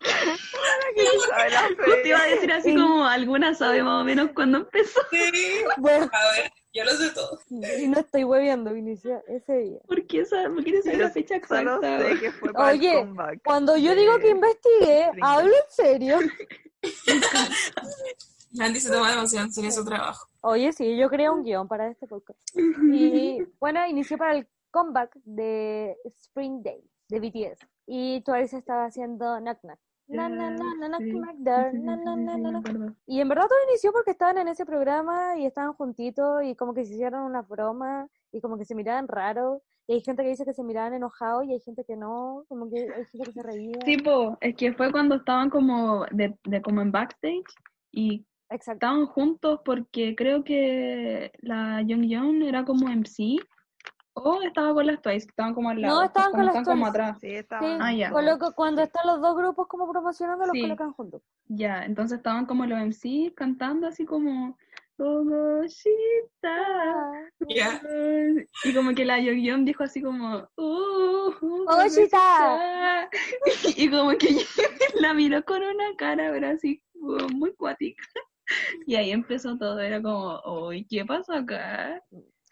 [0.00, 5.00] ¿Sabe la justo iba a decir así como alguna sabe más o menos cuándo empezó.
[5.10, 5.18] Sí.
[5.78, 7.38] Bueno, A ver, yo lo sé todo.
[7.50, 9.78] y no estoy hueviando, inició ese día.
[9.86, 10.50] ¿Por qué sabe?
[10.50, 11.98] ¿Por qué no sabe la fecha exacta?
[12.00, 13.40] sé que fue para Oye, el.
[13.44, 16.18] Cuando yo digo que investigué, hablo en serio.
[18.58, 20.16] Andy se toma demasiado en serio su trabaro.
[20.40, 22.40] Oye, sí, yo creé un guion para este podcast.
[22.56, 27.66] Y bueno, inició para el comeback de Spring Day de BTS.
[27.86, 29.78] Y Twice estaba haciendo Knock Knock.
[30.08, 30.98] Na, na, na.
[33.06, 36.72] Y en verdad todo inició porque estaban en ese programa y estaban juntitos y como
[36.72, 39.62] que se hicieron una broma y como que se miraban raro.
[39.86, 42.70] Y hay gente que dice que se miraban enojados y hay gente que no, como
[42.70, 43.78] que hay gente que se reía.
[43.80, 47.44] Tipo, es que fue cuando estaban como de, de como en backstage
[47.92, 48.72] y Exacto.
[48.86, 53.36] estaban juntos porque creo que la Young Young era como MC
[54.14, 56.54] o estaba con las Twice, que estaban como al No, lado, estaban como con las
[56.56, 56.90] están como Twice.
[57.02, 57.18] atrás.
[57.20, 58.10] Sí, Sí, estaban Ah, ya.
[58.10, 60.62] coloco- cuando están los dos grupos como promocionando, los Sí.
[60.62, 61.22] colocan juntos.
[61.46, 64.56] Ya, entonces estaban como los MC cantando así como.
[67.48, 67.80] Ya.
[68.64, 73.08] Y como que la Young Young dijo así como "Uh, uh, Ogoshita".
[73.76, 74.28] Y como que
[75.00, 76.82] la miró con una cara, pero así
[77.34, 78.02] muy cuática.
[78.86, 82.02] Y ahí empezó todo, era como, uy, ¿qué pasó acá?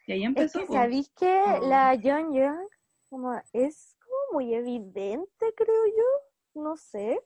[0.07, 0.61] Y ahí Es empezó.
[0.61, 0.73] que, po.
[0.75, 1.69] ¿sabéis que Oh.
[1.69, 2.67] la Young Young
[3.09, 6.63] como es como muy evidente, creo yo?
[6.63, 7.21] No sé.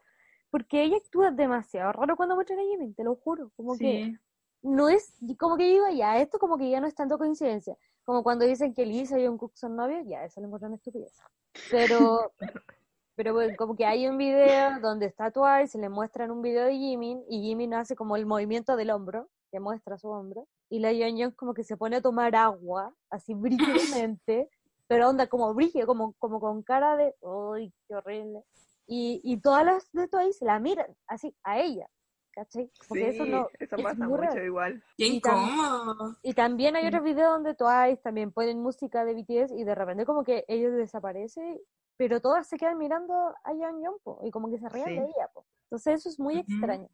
[0.50, 3.50] Porque ella actúa demasiado raro cuando muestra a Jimin, te lo juro.
[3.56, 4.18] Como que Sí,
[4.62, 7.76] no es, como que digo, ya, esto como que ya no es tanto coincidencia.
[8.04, 11.12] Como cuando dicen que Lisa y Jungkook son novios, ya, eso lo encuentran estupidez.
[11.70, 12.32] Pero,
[13.14, 16.76] pero bueno, como que hay un video donde está Twice, le muestran un video de
[16.76, 20.92] Jimin, y Jimin hace como el movimiento del hombro, que muestra su hombro, y la
[20.92, 24.48] Yeon como que se pone a tomar agua, así brígidamente,
[24.86, 28.42] pero onda como brígido, como, como con cara de, uy, qué horrible.
[28.86, 31.88] Y, y todas las de Twice la miran, así, a ella,
[32.32, 32.70] ¿cachai?
[32.88, 34.44] Porque Sí, eso no, eso es pasa muy mucho raro.
[34.44, 34.82] igual.
[34.96, 36.16] Qué Y tam- incómodo.
[36.22, 40.04] Y también hay otros videos donde Twice también ponen música de BTS y de repente
[40.06, 41.58] como que ellos desaparecen,
[41.96, 43.14] pero todas se quedan mirando
[43.44, 44.94] a Yeon po, y como que se ríen Sí.
[44.94, 45.28] de ella.
[45.34, 45.44] Po.
[45.64, 46.88] Entonces eso es muy extraño.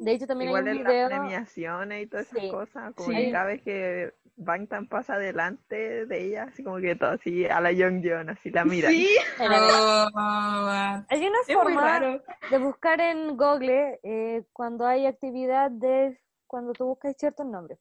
[0.00, 1.08] De hecho también Igual hay en un las video...
[1.08, 2.50] premiaciones y todas esas Sí.
[2.50, 3.16] cosas, como Sí.
[3.16, 7.60] que cada vez que Bangtan pasa delante de ella, así como que todo así a
[7.60, 8.90] la Young Young, así la miran.
[8.90, 9.08] Sí,
[9.40, 11.04] Oh?
[11.08, 16.86] Hay una es forma de buscar en Google eh, cuando hay actividad de cuando tú
[16.86, 17.78] buscas ciertos nombres.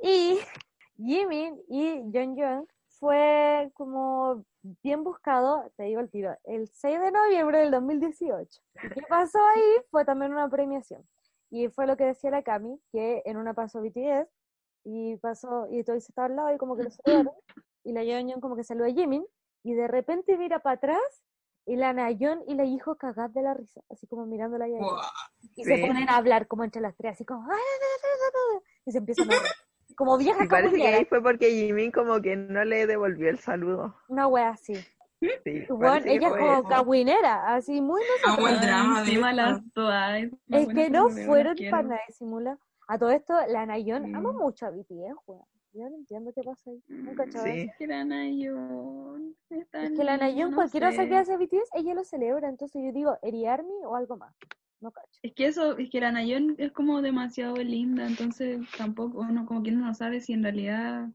[0.00, 0.40] Y
[0.96, 4.44] Jimin y Yeon Young fue como
[4.82, 8.60] bien buscado, te digo el tiro, el 6 de noviembre del 2018.
[8.82, 9.82] ¿Y qué pasó ahí?
[9.90, 11.06] Fue también una premiación.
[11.50, 14.28] Y fue lo que decía la Cami, que en una pasó BTS
[14.84, 17.32] y pasó, y todo estaba al lado y como que lo saludaron,
[17.84, 19.24] y la Yeon Young como que saludó a Jimin,
[19.64, 21.22] y de repente mira para atrás
[21.66, 24.66] y la Nayon y la hijo cagad de la risa, así como mirándola.
[24.66, 24.98] Wow.
[25.54, 25.80] Y se Sí.
[25.80, 27.42] ponen a hablar como entre las tres, así como...
[27.42, 29.52] "Ay, ay, ay, ay, ay", Y se empiezan a reír.
[29.96, 33.38] Como viejas Y parece que ahí fue porque Jimin como que no le devolvió el
[33.38, 33.94] saludo.
[34.08, 34.74] Una wea así.
[35.44, 36.68] Sí, Bueno, ella es como eso.
[36.68, 38.60] cagüinera, así muy Ah, buen nosotros.
[38.60, 40.36] drama, de- las Twice.
[40.50, 42.58] Es que no fueron para nada de simular.
[42.88, 44.42] A todo esto, la Nayon ama Mm.
[44.42, 45.44] mucho a BTS, weón.
[45.74, 46.82] Yo no entiendo qué pasa ahí.
[46.88, 47.60] Nunca he cachado Sí.
[47.60, 49.36] Es que la Nayon.
[49.50, 52.48] es tan Es que la Nayon, no cualquier cosa que hace BTS, ella lo celebra.
[52.48, 54.34] Entonces yo digo, ¿Eri Army o algo más?
[54.80, 55.08] No cacho.
[55.22, 59.62] Es que eso, es que la Nayon es como demasiado linda, entonces tampoco, uno como
[59.62, 61.08] que no sabe si en realidad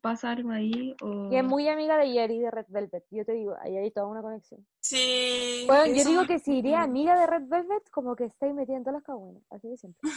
[0.00, 1.30] pasa algo ahí o...
[1.32, 3.04] Y es muy amiga de Yeri de Red Velvet.
[3.10, 4.66] Yo te digo, ahí hay toda una conexión.
[4.80, 5.64] Sí.
[5.66, 8.94] Bueno, yo digo que si iría amiga de Red Velvet, como que estáis metiendo todas
[8.94, 9.42] las cagüenas.
[9.50, 10.10] Así de siempre.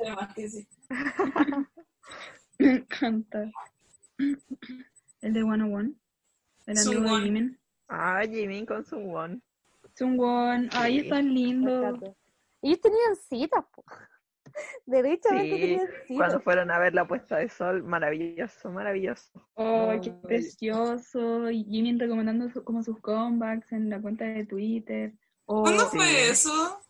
[0.00, 0.66] Además que sí.
[2.58, 3.50] Me encanta.
[4.18, 5.58] El de 101.
[5.58, 5.94] El amigo
[6.66, 7.22] de Sungwon.
[7.22, 7.58] Jimin.
[7.88, 9.40] Ah, Jimin con su one.
[9.94, 11.04] Sungwon, ay, Sí.
[11.04, 11.70] es tan Me lindo.
[11.88, 12.14] encanta.
[12.62, 13.84] Ellos tenían citas, po.
[14.86, 16.16] Derechamente Sí, tenían citas.
[16.16, 19.30] Cuando fueron a ver la puesta de sol, maravilloso, maravilloso.
[19.54, 21.50] Oh, qué precioso.
[21.50, 25.12] Y Jimin recomendando su- como sus comebacks en la cuenta de Twitter.
[25.46, 25.98] Oh, ¿Cuándo sí.
[25.98, 26.80] fue eso?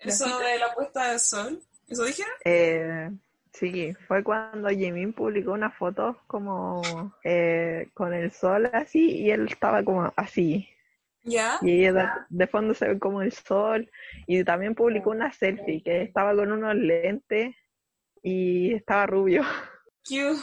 [0.00, 1.62] ¿La Eso de la puesta de sol.
[1.88, 2.32] ¿Eso dijeron?
[2.44, 3.10] Eh,
[3.52, 9.46] sí, fue cuando Jimin publicó una foto como eh, con el sol así y él
[9.48, 10.68] estaba como así.
[11.28, 11.58] ¿Ya?
[11.62, 13.90] Y de, de fondo se ve como el sol.
[14.26, 17.54] Y también publicó una selfie que estaba con unos lentes
[18.22, 19.42] y estaba rubio.
[20.06, 20.40] Cute.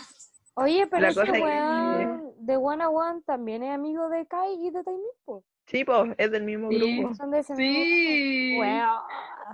[0.56, 4.54] Oye, pero ese es que- weón de One a One también es amigo de Kai
[4.68, 5.44] y de Taemin, po.
[5.68, 6.78] Sí, pues, es del mismo Sí.
[7.00, 7.16] grupo.
[7.16, 7.64] Son de ese Sí.
[7.64, 9.00] mismo Weón.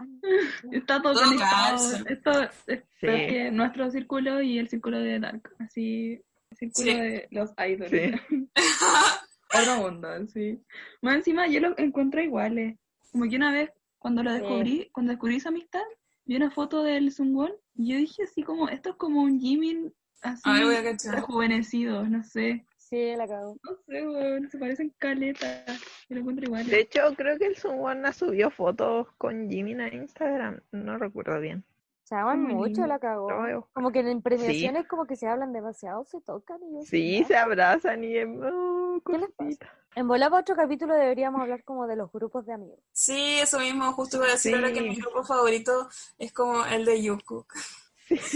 [0.74, 2.06] Está todo Todo conectado.
[2.08, 2.32] Esto
[2.68, 3.52] es Sí.
[3.52, 5.50] nuestro círculo y el círculo de Dark.
[5.60, 6.22] Así,
[6.52, 7.00] el círculo Sí.
[7.00, 7.92] de los idols.
[9.54, 10.62] Otro mundo, sí.
[11.02, 12.78] Más encima yo lo encontré iguales.
[13.12, 14.40] Como que una vez, cuando lo Sí.
[14.40, 15.84] descubrí, cuando descubrí esa amistad,
[16.26, 19.94] vi una foto del Sungwon y yo dije así como, esto es como un Jimin
[20.22, 22.66] así voy a rejuvenecido, no sé.
[22.78, 23.56] Sí, la cago.
[23.64, 25.66] No sé, weón, se parecen caleta.
[26.10, 26.68] Yo lo encuentro igual.
[26.68, 30.60] De hecho, creo que el Sunwon subió fotos con Jimin a Instagram.
[30.74, 31.64] No recuerdo bien.
[32.12, 33.30] Se aman mucho, la cagó.
[33.72, 37.38] Como que en premiaciones como que se hablan demasiado, se tocan y yo Sí, se
[37.38, 39.38] abrazan y oh, ¿Qué les pasa?
[39.38, 39.70] cosita.
[39.96, 42.80] En volaba otro capítulo deberíamos hablar como de los grupos de amigos.
[42.92, 43.94] Sí, eso mismo.
[43.94, 45.88] Justo iba a decir ahora que mi grupo favorito
[46.20, 47.54] es como el de Jungkook.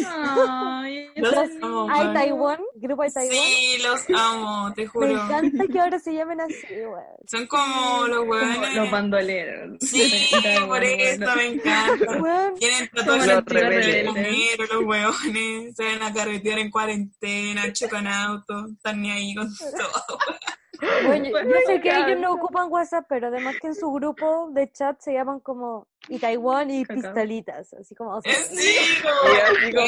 [0.07, 1.87] Ay, Los amo.
[1.89, 2.13] Hay.
[2.13, 3.35] Taiwán, grupo de Taiwán.
[3.37, 5.07] Sí, los amo, te Me juro.
[5.11, 7.03] encanta que ahora se llamen así, weón.
[7.27, 8.75] Son como los hueones.
[8.75, 9.77] los bandoleros.
[9.81, 10.11] Sí,
[10.67, 12.17] por eso me encanta.
[12.21, 13.27] Weón, Tienen tatuajes
[14.05, 15.75] los de los hueones.
[15.75, 20.17] Se ven a carretear en cuarentena, chocan autos, están ni ahí con todo.
[21.05, 24.49] Bueno, yo, Pues sé que ellos no ocupan WhatsApp, pero además que en su grupo
[24.51, 29.01] de chat se llaman como y Taiwán y pistolitas, así como o sea, sí, Y
[29.01, 29.87] como así como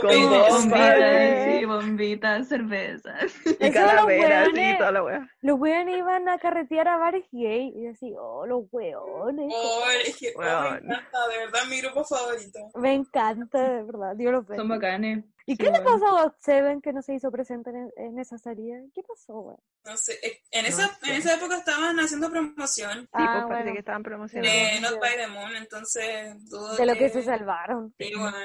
[0.00, 0.50] fuego y.
[0.50, 3.32] Bombitas, sí, bombitas, cervezas.
[3.58, 4.48] Y calaveras
[4.78, 5.28] toda la wea.
[5.40, 9.52] los weones iban a carretear a bares gay y así, oh, los weones.
[9.54, 10.76] Oh, es que oh, me Weón.
[10.84, 12.58] encanta, de verdad, mi grupo favorito.
[12.76, 14.74] Me encanta, de verdad, Dios los Son bendiga.
[14.76, 15.24] bacanes.
[15.48, 15.84] ¿Y Sí, qué le bueno.
[15.98, 18.76] pasó a Seven que no se hizo presente en, en esa salida?
[18.94, 19.58] ¿Qué pasó, weón?
[19.86, 21.10] No sé, eh, en No esa, sé.
[21.10, 23.72] en esa época estaban haciendo promoción Sí, Ah, pues parece bueno.
[23.72, 24.50] que estaban promocionando.
[24.52, 27.94] de Not by the Moon, entonces dudo De lo que que se salvaron.
[27.98, 28.36] Sí, bueno,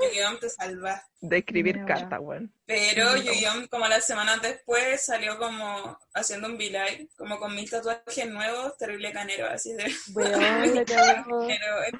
[0.00, 0.38] Yu-Gi-Oh!
[0.38, 1.02] te salva.
[1.20, 2.52] De escribir Mira, cartas, weón.
[2.66, 3.68] Pero Yu-Gi-Oh!
[3.70, 9.12] como las semanas después salió como haciendo un V-Live, como con mil tatuajes nuevos, terrible
[9.12, 9.84] canero, así de
[10.14, 10.84] Weón, en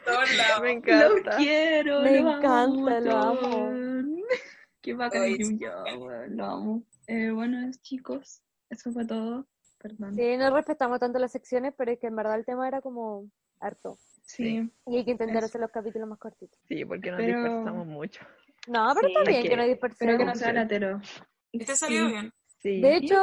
[0.04, 0.60] todos lados.
[0.60, 1.36] Me Lo encanta.
[1.36, 3.70] quiero, Me lo amo encanta, lo amo.
[4.80, 6.82] Qué bacán Yu-Gi-Oh, weón, lo amo.
[7.06, 9.46] Eh, bueno, chicos, eso fue todo.
[9.78, 10.14] Perdón.
[10.16, 13.30] Sí, no respetamos tanto las secciones, pero es que en verdad el tema era como
[13.60, 13.96] harto.
[14.28, 14.70] Sí.
[14.86, 16.58] Y hay que intentar hacer los capítulos más cortitos.
[16.68, 18.20] Sí, porque nos Pero- dispersamos mucho.
[18.68, 20.38] No, pero Sí, está bien que, que- no Espero que no dispersemos.
[20.38, 21.00] sea latero.
[21.52, 22.12] Este salió Sí.
[22.12, 22.32] bien.
[22.60, 22.80] Sí.
[22.80, 23.14] De hecho,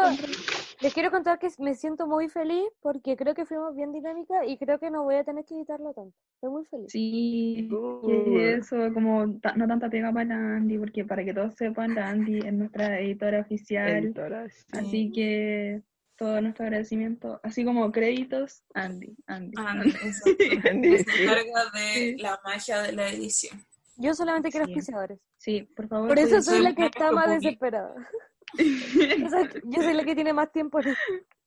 [0.81, 4.57] les quiero contar que me siento muy feliz porque creo que fuimos bien dinámica y
[4.57, 6.15] creo que no voy a tener que editarlo tanto.
[6.35, 6.87] Estoy muy feliz.
[6.89, 8.01] Sí, Uh.
[8.07, 12.09] que eso, como no tanta pega para la Andy, porque para que todos sepan, la
[12.09, 13.89] Andy es nuestra editora oficial.
[14.05, 14.63] Editora, sí.
[14.71, 15.81] Así que
[16.17, 19.53] todo nuestro agradecimiento, así como créditos, Andy, Andy.
[19.57, 19.91] Andy.
[20.23, 22.17] Se encarga de Sí.
[22.17, 23.65] la magia de la edición.
[23.97, 24.71] Yo solamente quiero Sí.
[24.73, 25.19] auspiciadores.
[25.37, 26.07] Sí, por favor.
[26.09, 27.93] Por eso soy la que está más desesperada.
[29.25, 30.79] O sea, yo soy la que tiene más tiempo.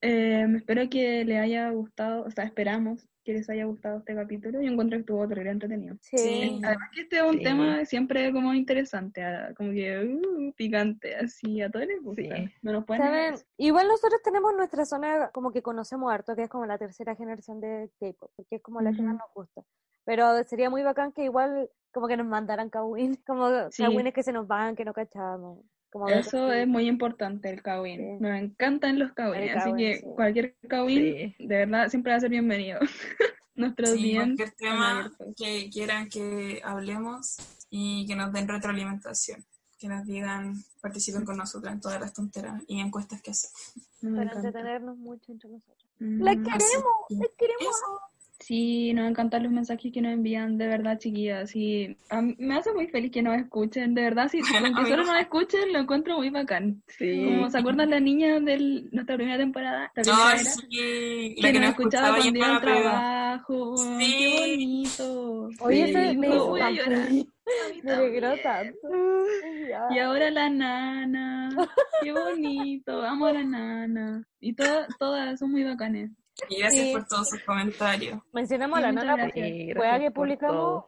[0.03, 4.63] Eh, espero que les haya gustado, o sea, esperamos que les haya gustado este capítulo.
[4.63, 5.97] Yo encuentro que estuvo terrible entretenido.
[6.01, 6.63] Sí.
[6.65, 7.43] Además que este es un Sí.
[7.45, 12.23] tema siempre como interesante, ah, como que uh, picante, así a todos les gusta.
[12.23, 12.49] Sí.
[12.63, 13.35] No nos pueden ¿Saben?
[13.59, 17.61] Igual nosotros tenemos nuestra zona como que conocemos harto, que es como la tercera generación
[17.61, 19.63] de K-pop, porque es como la que más nos gusta.
[20.07, 23.83] Pero sería muy bacán que igual como que nos mandaran kawin, como Sí.
[23.83, 25.59] kawines que se nos van, que no cachamos.
[25.91, 28.19] Como Eso es muy importante, el Kawin.
[28.19, 28.23] Sí.
[28.23, 30.03] Me encantan los Kawin, así que sí.
[30.15, 31.47] cualquier Kawin, Sí.
[31.47, 32.79] de verdad, siempre va a ser bienvenido.
[33.55, 37.37] Nuestros Sí, DM cualquier tema que quieran que hablemos
[37.71, 39.45] y que nos den retroalimentación.
[39.79, 43.73] Que nos digan, participen con nosotros en todas las tonteras y encuestas que hacemos.
[44.03, 45.89] Para entretenernos mucho entre nosotros.
[46.01, 46.59] Mm, ¡La queremos!
[47.09, 47.63] que ¡La queremos!
[47.77, 48.01] eso.
[48.41, 51.55] Sí, nos encantan los mensajes que nos envían, de verdad, chiquillas.
[51.57, 54.29] Y a mí- me hace muy feliz que nos escuchen, de verdad.
[54.29, 55.13] Si aunque solo no.
[55.13, 56.81] nos escuchen, lo encuentro muy bacán.
[56.87, 57.25] Sí.
[57.25, 61.43] Como se acuerdan la niña de nuestra primera temporada, la primera Ay, era, sí, que
[61.43, 63.77] la que nos nos escuchaba escuchaba cuando iba al trabajo.
[63.77, 64.17] Sí.
[64.19, 65.49] Qué bonito.
[65.61, 67.09] Oye, Sí, ese me voy a llorar.
[67.83, 68.89] Me alegró tanto.
[69.91, 71.49] Y ahora la nana.
[72.03, 73.03] Qué bonito.
[73.03, 74.23] Amo a la nana.
[74.39, 76.11] Y todas, todas son muy bacanes.
[76.49, 76.93] Y gracias Sí.
[76.93, 78.21] por todos sus comentarios.
[78.33, 80.85] Mencionamos a Sí, la muchas nana porque Sí, fue a que publicamos.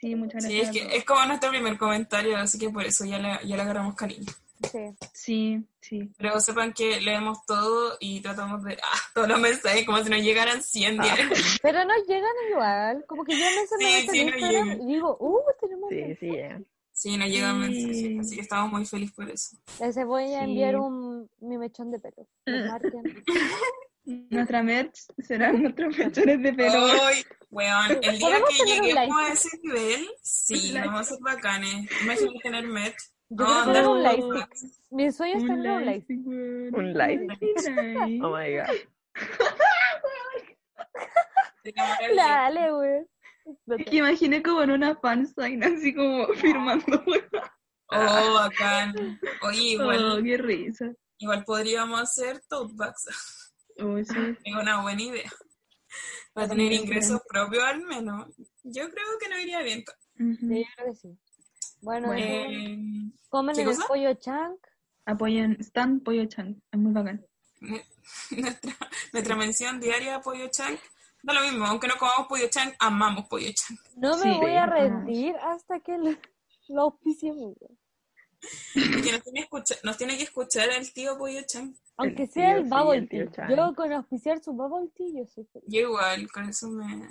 [0.00, 0.76] Sí, muchas Sí, gracias.
[0.76, 3.56] es a que es como nuestro primer comentario, así que por eso ya le, ya
[3.56, 4.32] le agarramos cariño.
[4.70, 4.78] Sí.
[5.14, 6.10] Sí, sí.
[6.18, 8.74] Pero sepan que leemos todo y tratamos de.
[8.82, 11.04] Ah, todos los mensajes como si nos llegaran 100 Ah.
[11.04, 11.38] diarios.
[11.62, 13.04] Pero nos llegan igual.
[13.06, 14.82] Como que yo me Sí, sí, llegan.
[14.82, 16.58] y digo, uh, tenemos Sí, mensajes.
[16.58, 16.66] sí.
[16.92, 17.86] Sí, nos llegan Sí.
[17.86, 18.20] mensajes.
[18.20, 19.56] Así que estamos muy felices por eso.
[19.80, 20.50] Les voy a Sí.
[20.50, 22.26] enviar un mi mechón de pelo.
[24.04, 26.84] Nuestra merch serán nuestros mechones de pelo.
[26.84, 29.08] Hoy, weón, el día ¿Podemos que lleguemos live?
[29.14, 31.88] a ese nivel, sí, vamos a ser bacanes.
[32.02, 32.96] Imagínate tener merch.
[33.32, 34.12] Yo No, quiero tener un no.
[34.12, 34.72] live stick.
[34.90, 36.74] Mi sueño es tener un live weón.
[36.74, 37.58] Un lightstick.
[38.00, 38.20] Ay.
[38.22, 38.76] Oh my god.
[42.16, 43.06] Dale, güey.
[43.78, 47.02] Es que imaginé como en una fansign, así como firmando.
[47.92, 48.94] Oh, bacán.
[49.42, 50.92] Oye, Oh, igual, qué risa.
[51.18, 53.39] igual podríamos hacer tote bags.
[53.82, 54.36] Oh, sí.
[54.44, 55.30] Es una buena idea.
[56.34, 58.28] Para Sí, tener es ingresos propios al menos.
[58.62, 59.84] Yo creo que nos iría bien.
[60.18, 60.36] Ujú.
[60.38, 61.18] Sí, yo creo que sí.
[61.82, 62.22] Bueno, Bueno.
[62.24, 63.86] Eh, comen ¿qué en el cosa?
[63.88, 64.58] pollo chank.
[65.06, 67.26] Apoyen Stan Pollo Chan, es muy bacán.
[68.30, 68.76] nuestra,
[69.12, 70.78] nuestra mención diaria a Pollo Chank.
[71.22, 73.80] Da lo mismo, aunque no comamos Pollo Chank, amamos Pollo Chank.
[73.96, 76.16] No me Sí, voy a rendir hasta que lo,
[76.68, 76.98] lo.
[78.74, 81.76] Y que nos tiene, escucha- nos tiene que escuchar el tío Pollo Chank.
[82.00, 83.48] Aunque El sea el bubble tea.
[83.48, 85.68] Yo con auspiciar su bubble tea, yo soy feliz.
[85.68, 87.08] Yo igual, con eso me,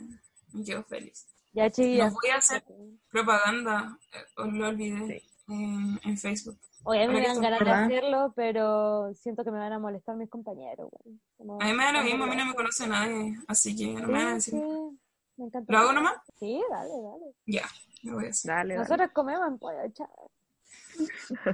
[0.53, 1.27] me quedo feliz.
[1.53, 2.11] Ya, chiquillas.
[2.13, 2.63] No voy a hacer
[3.09, 5.53] propaganda, eh, os lo olvidé, Sí.
[5.53, 6.57] en, en Facebook.
[6.83, 10.15] Oye, a mí me dan ganas de hacerlo, pero siento que me van a molestar
[10.15, 10.89] mis compañeros.
[10.91, 11.19] güey.
[11.37, 13.87] Como- A mí me da lo mismo, a mí no me conoce nadie, así que
[13.99, 14.53] no me van a decir.
[14.53, 14.99] sí,
[15.37, 15.73] me encanta.
[15.73, 16.15] ¿Lo hago nomás?
[16.39, 17.33] Sí, dale, dale.
[17.47, 17.65] Ya,
[18.03, 18.49] lo voy a hacer.
[18.49, 18.87] Dale, dale.
[18.87, 19.77] Nosotros comemos en pollo.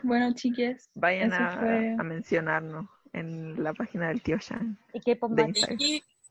[0.03, 4.77] Bueno, chiques, Vayan eso a, fue- a mencionarnos en la página del tío Shan.
[4.93, 5.61] Y K-pop match.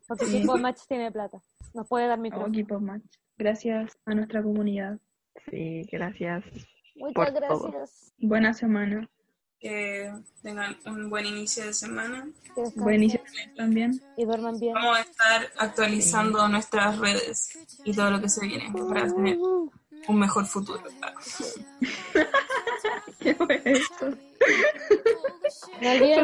[0.06, 0.40] Porque Sí.
[0.42, 1.40] K-pop match tiene plata.
[1.72, 2.52] Nos puede dar oh, micrófono.
[2.52, 3.02] Keep Up Match.
[3.36, 4.98] Gracias a nuestra comunidad.
[5.50, 6.44] Sí, gracias.
[6.94, 7.72] Muchas por todo.
[7.72, 8.12] gracias.
[8.18, 9.08] Buena semana.
[9.58, 10.12] que
[10.42, 12.28] tengan un buen inicio de semana.
[12.76, 13.20] Buen inicio
[13.56, 13.98] también.
[14.16, 14.74] Y duerman bien.
[14.74, 20.18] Vamos a estar actualizando nuestras redes y todo lo que se viene para tener un
[20.18, 20.82] mejor futuro.
[23.20, 23.62] ¿Qué fue?
[25.80, 26.10] No olviden